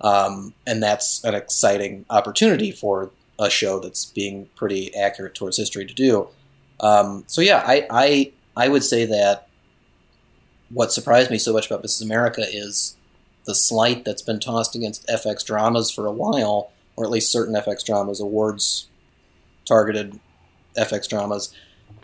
Um, 0.00 0.54
and 0.66 0.82
that's 0.82 1.22
an 1.24 1.34
exciting 1.34 2.06
opportunity 2.08 2.70
for 2.70 3.10
a 3.38 3.50
show 3.50 3.80
that's 3.80 4.04
being 4.04 4.48
pretty 4.54 4.94
accurate 4.94 5.34
towards 5.34 5.56
history 5.56 5.86
to 5.86 5.94
do. 5.94 6.28
Um, 6.80 7.24
so 7.26 7.40
yeah, 7.40 7.62
I, 7.66 7.86
I 7.90 8.32
I 8.56 8.68
would 8.68 8.84
say 8.84 9.04
that 9.06 9.48
what 10.70 10.92
surprised 10.92 11.30
me 11.30 11.38
so 11.38 11.52
much 11.52 11.66
about 11.66 11.82
Mrs. 11.82 12.02
America 12.02 12.44
is 12.48 12.96
the 13.44 13.54
slight 13.54 14.04
that's 14.04 14.22
been 14.22 14.40
tossed 14.40 14.74
against 14.74 15.06
FX 15.08 15.44
dramas 15.44 15.90
for 15.90 16.06
a 16.06 16.12
while, 16.12 16.70
or 16.96 17.04
at 17.04 17.10
least 17.10 17.32
certain 17.32 17.54
FX 17.54 17.84
dramas, 17.84 18.20
awards 18.20 18.88
targeted 19.64 20.18
FX 20.76 21.08
dramas, 21.08 21.54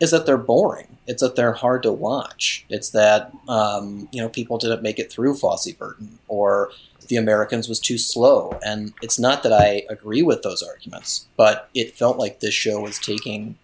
is 0.01 0.11
that 0.11 0.27
they're 0.27 0.37
boring. 0.37 0.97
It's 1.07 1.23
that 1.23 1.37
they're 1.37 1.53
hard 1.53 1.83
to 1.85 1.93
watch. 1.93 2.65
It's 2.69 2.91
that 2.91 3.33
um, 3.49 4.09
you 4.13 4.21
know 4.21 4.29
people 4.29 4.59
didn't 4.59 4.83
make 4.83 4.99
it 4.99 5.11
through 5.11 5.35
Fosse 5.35 5.73
Verdon, 5.73 6.19
or 6.29 6.71
the 7.09 7.17
Americans 7.17 7.69
was 7.69 7.81
too 7.81 7.99
slow. 7.99 8.59
And 8.65 8.93
it's 9.03 9.19
not 9.19 9.43
that 9.43 9.53
I 9.53 9.85
agree 9.89 10.23
with 10.23 10.43
those 10.43 10.63
arguments, 10.63 11.27
but 11.37 11.69
it 11.75 11.97
felt 11.97 12.19
like 12.19 12.41
this 12.41 12.55
show 12.55 12.81
was 12.81 12.99
taking 12.99 13.57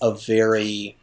a 0.00 0.14
very 0.14 0.96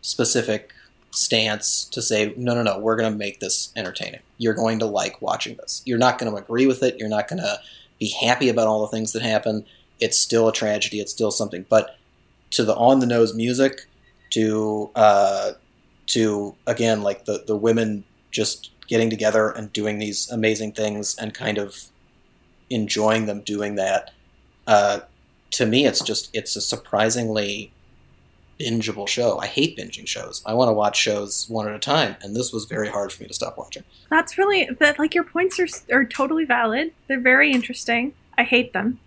specific 0.00 0.72
stance 1.10 1.84
to 1.86 2.02
say, 2.02 2.34
no, 2.36 2.54
no, 2.54 2.62
no, 2.62 2.78
we're 2.78 2.96
going 2.96 3.10
to 3.10 3.18
make 3.18 3.40
this 3.40 3.72
entertaining. 3.74 4.20
You're 4.38 4.54
going 4.54 4.78
to 4.80 4.86
like 4.86 5.20
watching 5.22 5.56
this. 5.56 5.82
You're 5.84 5.98
not 5.98 6.18
going 6.18 6.30
to 6.30 6.38
agree 6.38 6.66
with 6.66 6.82
it. 6.82 6.98
You're 6.98 7.08
not 7.08 7.28
going 7.28 7.40
to 7.40 7.58
be 7.98 8.08
happy 8.08 8.48
about 8.48 8.68
all 8.68 8.82
the 8.82 8.94
things 8.94 9.12
that 9.12 9.22
happen. 9.22 9.64
It's 9.98 10.18
still 10.18 10.46
a 10.48 10.52
tragedy. 10.52 11.00
It's 11.00 11.12
still 11.12 11.30
something. 11.30 11.64
But 11.68 11.96
to 12.56 12.64
the 12.64 12.74
on 12.74 13.00
the 13.00 13.06
nose 13.06 13.34
music, 13.34 13.86
to 14.30 14.90
uh, 14.94 15.52
to 16.06 16.54
again 16.66 17.02
like 17.02 17.26
the 17.26 17.44
the 17.46 17.56
women 17.56 18.04
just 18.30 18.70
getting 18.88 19.10
together 19.10 19.50
and 19.50 19.72
doing 19.72 19.98
these 19.98 20.30
amazing 20.30 20.72
things 20.72 21.16
and 21.18 21.34
kind 21.34 21.58
of 21.58 21.76
enjoying 22.70 23.26
them 23.26 23.40
doing 23.42 23.74
that. 23.74 24.12
Uh, 24.66 25.00
to 25.50 25.66
me, 25.66 25.86
it's 25.86 26.02
just 26.02 26.30
it's 26.32 26.56
a 26.56 26.60
surprisingly 26.60 27.72
bingeable 28.58 29.06
show. 29.06 29.38
I 29.38 29.46
hate 29.46 29.76
binging 29.76 30.06
shows. 30.06 30.42
I 30.46 30.54
want 30.54 30.70
to 30.70 30.72
watch 30.72 30.96
shows 30.98 31.46
one 31.50 31.68
at 31.68 31.74
a 31.74 31.78
time, 31.78 32.16
and 32.22 32.34
this 32.34 32.52
was 32.52 32.64
very 32.64 32.88
hard 32.88 33.12
for 33.12 33.22
me 33.22 33.28
to 33.28 33.34
stop 33.34 33.58
watching. 33.58 33.84
That's 34.08 34.38
really 34.38 34.68
that. 34.80 34.98
Like 34.98 35.14
your 35.14 35.24
points 35.24 35.60
are 35.60 35.68
are 35.92 36.04
totally 36.04 36.46
valid. 36.46 36.92
They're 37.06 37.20
very 37.20 37.52
interesting. 37.52 38.14
I 38.38 38.44
hate 38.44 38.72
them, 38.72 38.98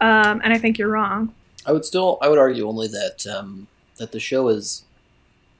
um, 0.00 0.40
and 0.44 0.52
I 0.52 0.58
think 0.58 0.78
you're 0.78 0.88
wrong. 0.88 1.34
I 1.66 1.72
would 1.72 1.84
still 1.84 2.18
I 2.20 2.28
would 2.28 2.38
argue 2.38 2.68
only 2.68 2.88
that 2.88 3.26
um, 3.26 3.66
that 3.98 4.12
the 4.12 4.20
show 4.20 4.48
is 4.48 4.84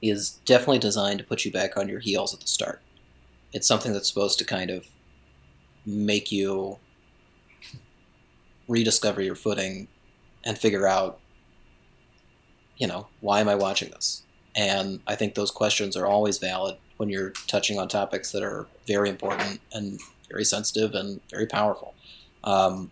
is 0.01 0.31
definitely 0.45 0.79
designed 0.79 1.19
to 1.19 1.25
put 1.25 1.45
you 1.45 1.51
back 1.51 1.77
on 1.77 1.89
your 1.89 1.99
heels 1.99 2.33
at 2.33 2.39
the 2.39 2.47
start. 2.47 2.81
It's 3.53 3.67
something 3.67 3.93
that's 3.93 4.07
supposed 4.07 4.37
to 4.39 4.45
kind 4.45 4.69
of 4.69 4.85
make 5.85 6.31
you 6.31 6.77
rediscover 8.67 9.21
your 9.21 9.35
footing 9.35 9.87
and 10.43 10.57
figure 10.57 10.87
out 10.87 11.19
you 12.77 12.87
know, 12.87 13.07
why 13.21 13.39
am 13.39 13.49
I 13.49 13.55
watching 13.55 13.89
this? 13.89 14.23
And 14.55 14.99
I 15.07 15.15
think 15.15 15.35
those 15.35 15.51
questions 15.51 15.95
are 15.95 16.05
always 16.05 16.37
valid 16.37 16.77
when 16.97 17.09
you're 17.09 17.31
touching 17.47 17.79
on 17.79 17.87
topics 17.87 18.31
that 18.31 18.43
are 18.43 18.67
very 18.87 19.09
important 19.09 19.59
and 19.73 19.99
very 20.29 20.45
sensitive 20.45 20.93
and 20.93 21.19
very 21.29 21.45
powerful. 21.45 21.93
Um, 22.43 22.91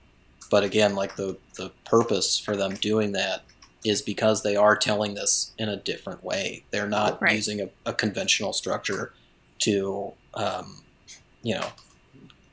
but 0.50 0.64
again, 0.64 0.96
like 0.96 1.16
the 1.16 1.38
the 1.56 1.72
purpose 1.86 2.38
for 2.40 2.56
them 2.56 2.76
doing 2.76 3.12
that 3.14 3.44
is 3.86 4.02
because 4.02 4.44
they 4.44 4.56
are 4.56 4.76
telling 4.78 5.14
this 5.14 5.52
in 5.58 5.68
a 5.70 5.76
different 5.76 6.24
way. 6.24 6.64
They're 6.72 6.88
not 6.88 7.22
Right. 7.22 7.36
using 7.36 7.60
a, 7.62 7.70
a 7.86 7.94
conventional 7.94 8.54
structure 8.54 9.14
to 9.60 10.14
um, 10.34 10.84
you 11.42 11.56
know 11.56 11.68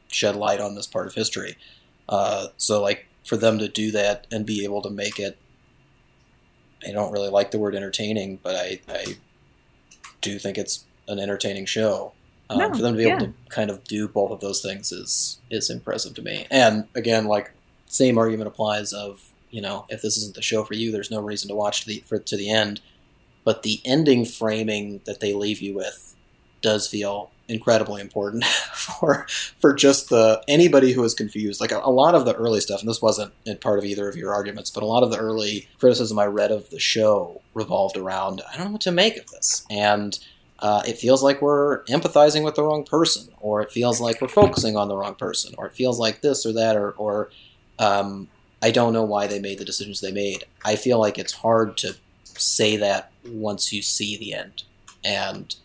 shed 0.08 0.34
light 0.36 0.60
on 0.60 0.74
this 0.74 0.86
part 0.86 1.06
of 1.06 1.14
history. 1.14 1.56
Uh, 2.08 2.48
so 2.56 2.82
like 2.82 3.06
for 3.24 3.36
them 3.36 3.58
to 3.58 3.68
do 3.68 3.90
that 3.92 4.26
and 4.32 4.44
be 4.44 4.64
able 4.64 4.82
to 4.82 4.90
make 4.90 5.20
it, 5.20 5.38
I 6.86 6.90
don't 6.92 7.12
really 7.12 7.28
like 7.28 7.50
the 7.52 7.58
word 7.58 7.74
entertaining, 7.76 8.40
but 8.42 8.56
I, 8.56 8.80
I 8.88 9.04
do 10.20 10.38
think 10.38 10.58
it's 10.58 10.84
an 11.06 11.18
entertaining 11.20 11.66
show. 11.66 12.12
Um, 12.48 12.58
No, 12.58 12.70
for 12.74 12.82
them 12.82 12.94
to 12.94 12.98
be 12.98 13.08
able 13.08 13.26
to 13.26 13.32
kind 13.50 13.70
of 13.70 13.84
do 13.84 14.08
both 14.08 14.32
of 14.32 14.40
those 14.40 14.60
things 14.62 14.90
is 14.90 15.38
is 15.50 15.70
impressive 15.70 16.14
to 16.14 16.22
me. 16.22 16.46
And 16.50 16.88
again, 16.96 17.26
like 17.26 17.52
same 17.90 18.18
argument 18.18 18.46
applies 18.46 18.92
of 18.92 19.32
you 19.50 19.60
know 19.60 19.84
if 19.88 20.00
this 20.00 20.16
isn't 20.16 20.34
the 20.34 20.42
show 20.42 20.64
for 20.64 20.74
you, 20.74 20.92
there's 20.92 21.10
no 21.10 21.20
reason 21.20 21.48
to 21.48 21.54
watch 21.54 21.84
the 21.84 22.02
for 22.06 22.18
to 22.18 22.36
the 22.36 22.50
end. 22.50 22.80
But 23.42 23.62
the 23.62 23.80
ending 23.84 24.24
framing 24.26 25.00
that 25.06 25.20
they 25.20 25.32
leave 25.32 25.60
you 25.60 25.74
with 25.74 26.14
does 26.60 26.86
feel 26.86 27.30
incredibly 27.48 28.00
important 28.00 28.44
for 28.74 29.26
for 29.58 29.74
just 29.74 30.08
the 30.08 30.42
anybody 30.46 30.92
who 30.92 31.02
is 31.02 31.14
confused. 31.14 31.60
Like 31.60 31.72
a, 31.72 31.78
a 31.78 31.90
lot 31.90 32.14
of 32.14 32.24
the 32.24 32.34
early 32.34 32.60
stuff, 32.60 32.80
and 32.80 32.88
this 32.88 33.02
wasn't 33.02 33.32
part 33.60 33.78
of 33.78 33.84
either 33.84 34.08
of 34.08 34.16
your 34.16 34.32
arguments, 34.32 34.70
but 34.70 34.82
a 34.82 34.86
lot 34.86 35.02
of 35.02 35.10
the 35.10 35.18
early 35.18 35.68
criticism 35.78 36.18
I 36.18 36.26
read 36.26 36.52
of 36.52 36.70
the 36.70 36.78
show 36.78 37.42
revolved 37.54 37.96
around 37.96 38.42
I 38.52 38.56
don't 38.56 38.66
know 38.66 38.72
what 38.72 38.80
to 38.82 38.92
make 38.92 39.16
of 39.16 39.26
this, 39.30 39.66
and 39.68 40.18
uh, 40.60 40.82
it 40.86 40.98
feels 40.98 41.22
like 41.22 41.42
we're 41.42 41.84
empathizing 41.84 42.44
with 42.44 42.54
the 42.54 42.62
wrong 42.62 42.84
person, 42.84 43.32
or 43.40 43.62
it 43.62 43.72
feels 43.72 44.00
like 44.00 44.20
we're 44.20 44.28
focusing 44.28 44.76
on 44.76 44.88
the 44.88 44.96
wrong 44.96 45.14
person, 45.14 45.54
or 45.58 45.66
it 45.66 45.74
feels 45.74 45.98
like 45.98 46.20
this 46.20 46.46
or 46.46 46.52
that, 46.52 46.76
or 46.76 46.92
or 46.92 47.30
um, 47.80 48.28
I 48.62 48.70
don't 48.70 48.92
know 48.92 49.02
why 49.02 49.26
they 49.26 49.40
made 49.40 49.58
the 49.58 49.64
decisions 49.64 50.00
they 50.00 50.12
made. 50.12 50.44
I 50.64 50.76
feel 50.76 51.00
like 51.00 51.18
it's 51.18 51.32
hard 51.32 51.76
to 51.78 51.96
say 52.24 52.76
that 52.76 53.10
once 53.26 53.72
you 53.72 53.82
see 53.82 54.16
the 54.16 54.34
end, 54.34 54.62
and 55.02 55.56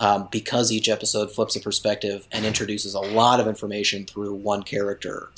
um, 0.00 0.28
because 0.32 0.72
each 0.72 0.88
episode 0.88 1.30
flips 1.30 1.54
a 1.54 1.60
perspective 1.60 2.26
and 2.32 2.44
introduces 2.44 2.94
a 2.94 3.00
lot 3.00 3.38
of 3.38 3.46
information 3.46 4.04
through 4.04 4.34
one 4.34 4.64
character, 4.64 5.30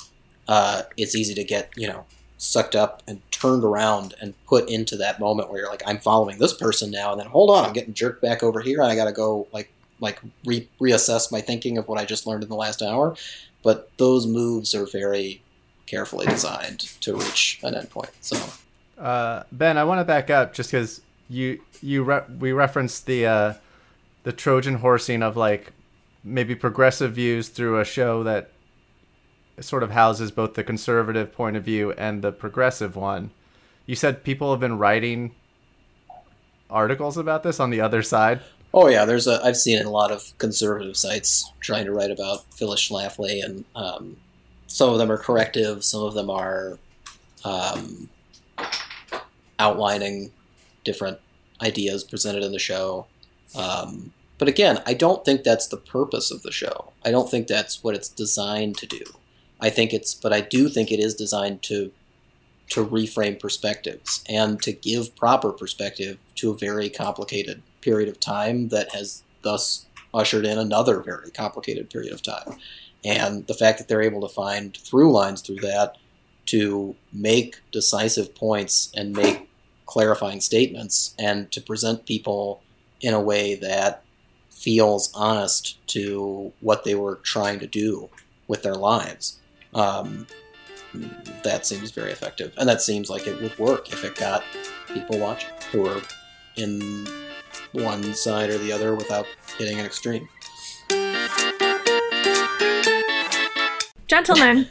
uh, 0.47 0.81
it's 0.97 1.15
easy 1.15 1.35
to 1.35 1.43
get 1.43 1.69
you 1.77 1.87
know 1.87 2.05
sucked 2.37 2.75
up 2.75 3.03
and 3.07 3.21
turned 3.31 3.63
around 3.63 4.15
and 4.19 4.33
put 4.45 4.69
into 4.69 4.97
that 4.97 5.19
moment 5.19 5.49
where 5.49 5.61
you're 5.61 5.69
like, 5.69 5.83
I'm 5.85 5.99
following 5.99 6.39
this 6.39 6.53
person 6.53 6.89
now, 6.89 7.11
and 7.11 7.19
then 7.19 7.27
hold 7.27 7.51
on, 7.51 7.63
I'm 7.63 7.73
getting 7.73 7.93
jerked 7.93 8.21
back 8.21 8.41
over 8.41 8.61
here, 8.61 8.81
and 8.81 8.91
I 8.91 8.95
got 8.95 9.05
to 9.05 9.13
go 9.13 9.47
like 9.53 9.71
like 9.99 10.19
re- 10.43 10.67
reassess 10.81 11.31
my 11.31 11.39
thinking 11.39 11.77
of 11.77 11.87
what 11.87 11.99
I 11.99 12.05
just 12.05 12.25
learned 12.25 12.43
in 12.43 12.49
the 12.49 12.55
last 12.55 12.81
hour. 12.81 13.15
But 13.61 13.89
those 13.97 14.27
moves 14.27 14.75
are 14.75 14.85
very 14.85 15.41
carefully 15.85 16.25
designed 16.27 16.79
to 17.01 17.15
reach 17.15 17.59
an 17.63 17.73
endpoint. 17.73 18.11
So 18.21 18.37
Uh, 18.97 19.43
ben, 19.51 19.77
I 19.77 19.83
want 19.83 19.99
to 19.99 20.05
back 20.05 20.29
up 20.29 20.53
just 20.53 20.71
because 20.71 21.01
you 21.29 21.61
you 21.81 22.03
re- 22.03 22.23
we 22.39 22.51
referenced 22.51 23.05
the 23.05 23.25
uh, 23.25 23.53
the 24.23 24.31
Trojan 24.31 24.75
horsing 24.75 25.21
of 25.21 25.35
like 25.35 25.71
maybe 26.23 26.55
progressive 26.55 27.13
views 27.13 27.49
through 27.49 27.79
a 27.79 27.85
show 27.85 28.23
that 28.23 28.51
sort 29.59 29.83
of 29.83 29.91
houses 29.91 30.31
both 30.31 30.53
the 30.55 30.63
conservative 30.63 31.33
point 31.33 31.55
of 31.55 31.63
view 31.63 31.91
and 31.93 32.21
the 32.21 32.31
progressive 32.31 32.95
one. 32.95 33.31
You 33.85 33.95
said 33.95 34.23
people 34.23 34.51
have 34.51 34.59
been 34.59 34.77
writing 34.77 35.35
articles 36.69 37.17
about 37.17 37.43
this 37.43 37.59
on 37.59 37.69
the 37.69 37.81
other 37.81 38.01
side. 38.01 38.41
Oh 38.73 38.87
yeah, 38.87 39.05
there's 39.05 39.27
a 39.27 39.39
I've 39.43 39.57
seen 39.57 39.85
a 39.85 39.89
lot 39.89 40.11
of 40.11 40.37
conservative 40.37 40.97
sites 40.97 41.51
trying 41.59 41.85
to 41.85 41.91
write 41.93 42.11
about 42.11 42.43
Phyllis 42.53 42.89
Schlafly, 42.89 43.43
and 43.43 43.63
um, 43.75 44.17
some 44.67 44.89
of 44.89 44.97
them 44.97 45.11
are 45.11 45.17
corrective, 45.17 45.83
some 45.83 46.03
of 46.03 46.13
them 46.13 46.29
are 46.29 46.77
um, 47.43 48.09
outlining 49.59 50.31
different 50.83 51.19
ideas 51.61 52.03
presented 52.03 52.43
in 52.43 52.51
the 52.51 52.59
show. 52.59 53.07
Um, 53.55 54.11
but 54.37 54.47
again, 54.47 54.81
I 54.85 54.93
don't 54.93 55.23
think 55.23 55.43
that's 55.43 55.67
the 55.67 55.77
purpose 55.77 56.31
of 56.31 56.43
the 56.43 56.51
show. 56.51 56.91
I 57.05 57.11
don't 57.11 57.29
think 57.29 57.47
that's 57.47 57.83
what 57.83 57.95
it's 57.95 58.09
designed 58.09 58.77
to 58.77 58.85
do. 58.85 59.03
I 59.61 59.69
think 59.69 59.93
it's, 59.93 60.13
but 60.13 60.33
I 60.33 60.41
do 60.41 60.67
think 60.67 60.91
it 60.91 60.99
is 60.99 61.15
designed 61.15 61.61
to 61.63 61.91
to 62.67 62.85
reframe 62.85 63.39
perspectives 63.39 64.23
and 64.27 64.61
to 64.63 64.73
give 64.73 65.15
proper 65.15 65.51
perspective 65.51 66.17
to 66.33 66.49
a 66.49 66.57
very 66.57 66.89
complicated 66.89 67.61
period 67.81 68.09
of 68.09 68.19
time 68.19 68.69
that 68.69 68.93
has 68.93 69.23
thus 69.43 69.85
ushered 70.13 70.45
in 70.45 70.57
another 70.57 70.99
very 70.99 71.29
complicated 71.29 71.89
period 71.89 72.11
of 72.11 72.23
time. 72.23 72.57
And 73.05 73.45
the 73.45 73.53
fact 73.53 73.77
that 73.77 73.87
they're 73.87 74.01
able 74.01 74.27
to 74.27 74.33
find 74.33 74.75
through 74.75 75.13
lines 75.13 75.41
through 75.41 75.57
that 75.57 75.97
to 76.47 76.95
make 77.13 77.61
decisive 77.71 78.35
points 78.35 78.91
and 78.95 79.15
make 79.15 79.47
clarifying 79.85 80.41
statements 80.41 81.13
and 81.19 81.51
to 81.51 81.61
present 81.61 82.05
people 82.05 82.61
in 83.01 83.13
a 83.13 83.21
way 83.21 83.55
that 83.55 84.03
feels 84.49 85.11
honest 85.13 85.77
to 85.87 86.51
what 86.59 86.83
they 86.83 86.95
were 86.95 87.17
trying 87.17 87.59
to 87.59 87.67
do 87.67 88.09
with 88.47 88.63
their 88.63 88.75
lives. 88.75 89.39
Um, 89.73 90.25
that 91.43 91.65
seems 91.65 91.91
very 91.91 92.11
effective, 92.11 92.53
and 92.57 92.67
that 92.67 92.81
seems 92.81 93.09
like 93.09 93.27
it 93.27 93.39
would 93.41 93.57
work 93.59 93.91
if 93.91 94.03
it 94.03 94.15
got 94.15 94.43
people 94.93 95.19
watching 95.19 95.49
who 95.71 95.87
are 95.87 96.01
in 96.55 97.05
one 97.73 98.13
side 98.13 98.49
or 98.49 98.57
the 98.57 98.71
other 98.71 98.95
without 98.95 99.27
hitting 99.57 99.79
an 99.79 99.85
extreme. 99.85 100.27
Gentlemen, 104.07 104.67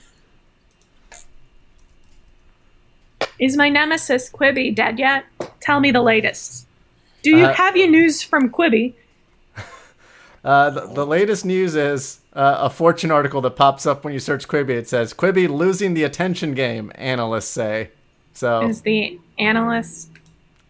is 3.39 3.57
my 3.57 3.69
nemesis 3.69 4.31
Quibi 4.31 4.75
dead 4.75 4.99
yet? 4.99 5.25
Tell 5.61 5.81
me 5.81 5.91
the 5.91 6.03
latest. 6.03 6.67
Do 7.23 7.31
you 7.31 7.47
Uh, 7.47 7.55
have 7.55 7.77
your 7.77 7.89
news 7.89 8.23
from 8.23 8.51
Quibi? 8.51 8.95
Uh, 10.45 10.69
the, 10.69 10.87
the 10.89 11.07
latest 11.07 11.47
news 11.47 11.75
is 11.75 12.21
uh, 12.35 12.59
a 12.61 12.69
Fortune 12.69 13.11
article 13.11 13.41
that 13.41 13.53
pops 13.57 13.87
up 13.87 14.05
when 14.05 14.13
you 14.13 14.21
search 14.21 14.47
Quibi. 14.47 14.73
It 14.77 14.87
says 14.87 15.15
Quibi 15.15 15.49
losing 15.49 15.95
the 15.95 16.03
attention 16.03 16.53
game. 16.53 16.93
Analysts 16.97 17.49
say. 17.49 17.89
So 18.35 18.69
Is 18.69 18.83
the 18.83 19.19
analyst 19.39 20.11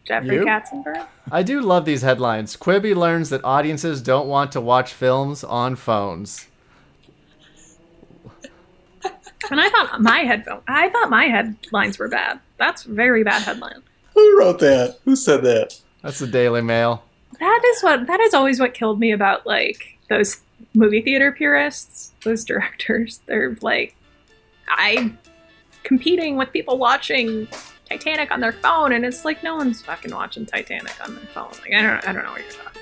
Jeffrey 0.05 0.37
You? 0.37 0.45
Katzenberg? 0.45 1.05
I 1.33 1.43
do 1.43 1.61
love 1.61 1.87
these 1.87 2.03
headlines. 2.03 2.57
Quibi 2.57 2.95
learns 2.95 3.31
that 3.31 3.43
audiences 3.45 4.01
don't 4.01 4.29
want 4.29 4.53
to 4.53 4.61
watch 4.61 4.93
films 4.93 5.43
on 5.43 5.75
phones. 5.75 6.47
And 9.51 9.61
I 9.61 9.69
thought 9.71 10.01
my 10.01 10.21
headphone. 10.21 10.63
I 10.69 10.89
thought 10.89 11.11
my 11.11 11.25
headlines 11.25 11.99
were 11.99 12.09
bad. 12.09 12.41
That's 12.59 12.85
very 12.85 13.25
bad 13.25 13.43
headline. 13.43 13.83
Who 14.15 14.39
wrote 14.39 14.61
that? 14.61 14.99
Who 15.05 15.17
said 15.17 15.43
that? 15.43 15.81
That's 16.03 16.19
the 16.19 16.27
Daily 16.27 16.61
Mail. 16.61 17.03
That 17.41 17.63
is 17.67 17.83
what 17.83 18.07
that 18.07 18.21
is 18.21 18.35
always 18.35 18.61
what 18.61 18.75
killed 18.75 19.01
me 19.01 19.13
about 19.13 19.47
like 19.47 19.99
those 20.09 20.41
movie 20.75 21.03
theater 21.03 21.33
purists, 21.33 22.13
those 22.23 22.45
directors. 22.45 23.21
They're 23.27 23.57
like 23.61 23.97
I 24.69 25.13
competing 25.83 26.37
with 26.37 26.53
people 26.53 26.79
watching 26.79 27.49
Titanic 27.89 28.31
on 28.31 28.41
their 28.41 28.53
phone 28.53 28.93
and 28.93 29.05
it's 29.05 29.25
like 29.25 29.43
no 29.43 29.57
one's 29.57 29.83
fucking 29.83 30.15
watching 30.15 30.47
Titanic 30.47 30.95
on 31.05 31.15
their 31.15 31.27
phone. 31.27 31.51
Like 31.63 31.75
I 31.75 31.83
don't 31.83 32.09
I 32.09 32.13
don't 32.13 32.25
know 32.25 32.33
what 32.33 32.41
you're 32.41 32.51
talking 32.53 32.74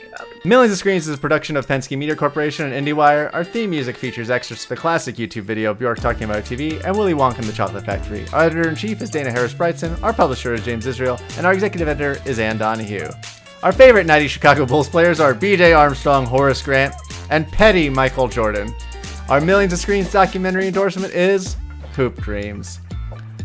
Millions 0.45 0.73
of 0.73 0.79
Screens 0.79 1.09
is 1.09 1.17
a 1.17 1.19
production 1.19 1.57
of 1.57 1.67
Penske 1.67 1.97
Media 1.97 2.17
Corporation 2.17 2.73
and 2.73 2.87
IndieWire. 2.87 3.31
Our 3.33 3.45
theme 3.45 3.71
music 3.71 3.97
features 3.97 4.31
extras 4.31 4.63
to 4.63 4.69
the 4.71 4.77
classic 4.77 5.17
YouTube 5.17 5.43
video 5.43 5.73
Bjork 5.73 6.01
Talking 6.01 6.25
About 6.25 6.45
TV 6.45 6.83
and 6.85 6.97
Willy 6.97 7.15
Wonka 7.15 7.39
and 7.39 7.47
the 7.47 7.53
Chocolate 7.53 7.85
Factory. 7.85 8.27
Our 8.33 8.45
editor 8.45 8.69
in 8.69 8.75
chief 8.75 9.01
is 9.01 9.11
Dana 9.11 9.31
Harris-Bridson, 9.31 10.03
our 10.03 10.13
publisher 10.13 10.55
is 10.55 10.65
James 10.65 10.87
Israel, 10.87 11.21
and 11.37 11.47
our 11.47 11.53
executive 11.53 11.89
editor 11.89 12.21
is 12.29 12.39
Ann 12.39 12.59
Donahue. 12.59 13.09
Our 13.63 13.73
favorite 13.73 14.07
90 14.07 14.29
Chicago 14.29 14.67
Bulls 14.67 14.89
players 14.89 15.21
are 15.21 15.35
BJ 15.35 15.77
Armstrong, 15.79 16.27
Horace 16.27 16.61
Grant, 16.61 16.95
and 17.31 17.47
petty 17.47 17.89
Michael 17.89 18.27
Jordan. 18.27 18.75
Our 19.29 19.41
Millions 19.41 19.73
of 19.73 19.79
Screens 19.79 20.11
documentary 20.11 20.67
endorsement 20.67 21.15
is 21.15 21.57
Hoop 21.95 22.21
Dreams. 22.21 22.81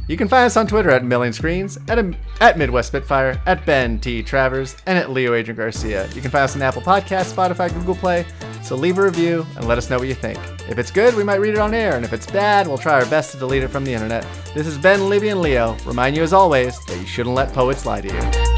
You 0.08 0.16
can 0.16 0.30
find 0.30 0.46
us 0.46 0.56
on 0.56 0.68
Twitter 0.68 0.90
at 0.90 1.04
Million 1.04 1.34
Screens, 1.34 1.78
at, 1.90 2.00
um, 2.00 2.16
at 2.40 2.58
Midwest 2.58 2.88
Spitfire, 2.88 3.42
at 3.46 3.66
Ben 3.66 4.00
T. 4.00 4.24
Travers, 4.24 4.78
and 4.86 4.98
at 4.98 5.12
Leo 5.12 5.34
Adrian 5.34 5.58
Garcia. 5.58 6.08
You 6.14 6.22
can 6.22 6.32
find 6.32 6.46
us 6.46 6.56
on 6.56 6.62
Apple 6.62 6.82
Podcasts, 6.82 7.34
Spotify, 7.34 7.74
Google 7.74 7.96
Play. 7.96 8.26
So 8.64 8.78
leave 8.78 8.98
a 9.00 9.04
review 9.04 9.46
and 9.58 9.68
let 9.68 9.78
us 9.78 9.90
know 9.90 9.98
what 10.00 10.08
you 10.08 10.14
think. 10.14 10.40
If 10.70 10.78
it's 10.80 10.92
good, 10.92 11.14
we 11.14 11.26
might 11.26 11.42
read 11.42 11.56
it 11.56 11.60
on 11.60 11.74
air, 11.74 11.98
and 11.98 12.06
if 12.06 12.14
it's 12.14 12.26
bad, 12.26 12.68
we'll 12.68 12.78
try 12.78 12.94
our 12.94 13.06
best 13.08 13.34
to 13.34 13.38
delete 13.38 13.64
it 13.64 13.68
from 13.68 13.84
the 13.84 13.94
internet. 13.94 14.26
This 14.54 14.66
is 14.66 14.78
Ben, 14.78 15.10
Libby, 15.10 15.28
and 15.30 15.42
Leo. 15.42 15.76
Remind 15.86 16.16
you 16.16 16.24
as 16.24 16.32
always 16.32 16.80
that 16.86 16.98
you 16.98 17.06
shouldn't 17.06 17.36
let 17.36 17.52
poets 17.52 17.86
lie 17.86 18.00
to 18.00 18.08
you. 18.08 18.57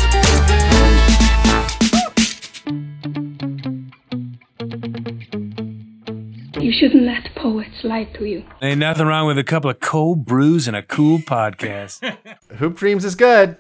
You 6.70 6.76
shouldn't 6.80 7.02
let 7.02 7.34
poets 7.34 7.84
lie 7.84 8.04
to 8.04 8.26
you. 8.26 8.46
Ain't 8.62 8.80
nothing 8.80 9.08
wrong 9.08 9.26
with 9.26 9.40
a 9.40 9.44
couple 9.44 9.72
of 9.72 9.80
cold 9.80 10.24
brews 10.28 10.68
and 10.68 10.78
a 10.78 10.84
cool 10.84 11.18
podcast. 11.28 12.16
Hoop 12.58 12.78
Dreams 12.78 13.04
is 13.04 13.16
good, 13.16 13.58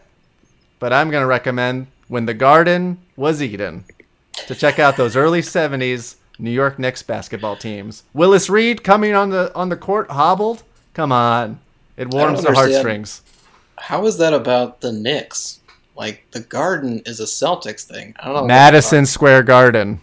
but 0.78 0.94
I'm 0.94 1.10
going 1.10 1.24
to 1.24 1.28
recommend 1.28 1.88
When 2.08 2.28
the 2.28 2.36
Garden 2.36 3.00
Was 3.16 3.42
Eden 3.42 3.86
to 4.46 4.54
check 4.54 4.78
out 4.78 4.96
those 4.96 5.16
early 5.16 5.42
70s 5.56 6.18
New 6.38 6.52
York 6.52 6.78
Knicks 6.78 7.02
basketball 7.02 7.56
teams. 7.56 8.04
Willis 8.14 8.48
Reed 8.48 8.84
coming 8.84 9.16
on 9.16 9.32
the 9.32 9.52
on 9.56 9.70
the 9.70 9.76
court 9.76 10.12
hobbled. 10.12 10.62
Come 10.94 11.12
on. 11.12 11.60
It 11.98 12.14
warms 12.14 12.44
the 12.44 12.54
heartstrings. 12.54 13.24
How 13.80 14.06
is 14.06 14.20
that 14.20 14.36
about 14.36 14.82
the 14.82 14.92
Knicks? 14.92 15.62
Like 15.96 16.28
the 16.30 16.42
Garden 16.42 17.02
is 17.08 17.20
a 17.20 17.24
Celtics 17.24 17.86
thing. 17.86 18.14
I 18.20 18.28
don't 18.28 18.36
know. 18.36 18.46
Madison 18.46 19.08
Square 19.08 19.44
Garden. 19.44 20.00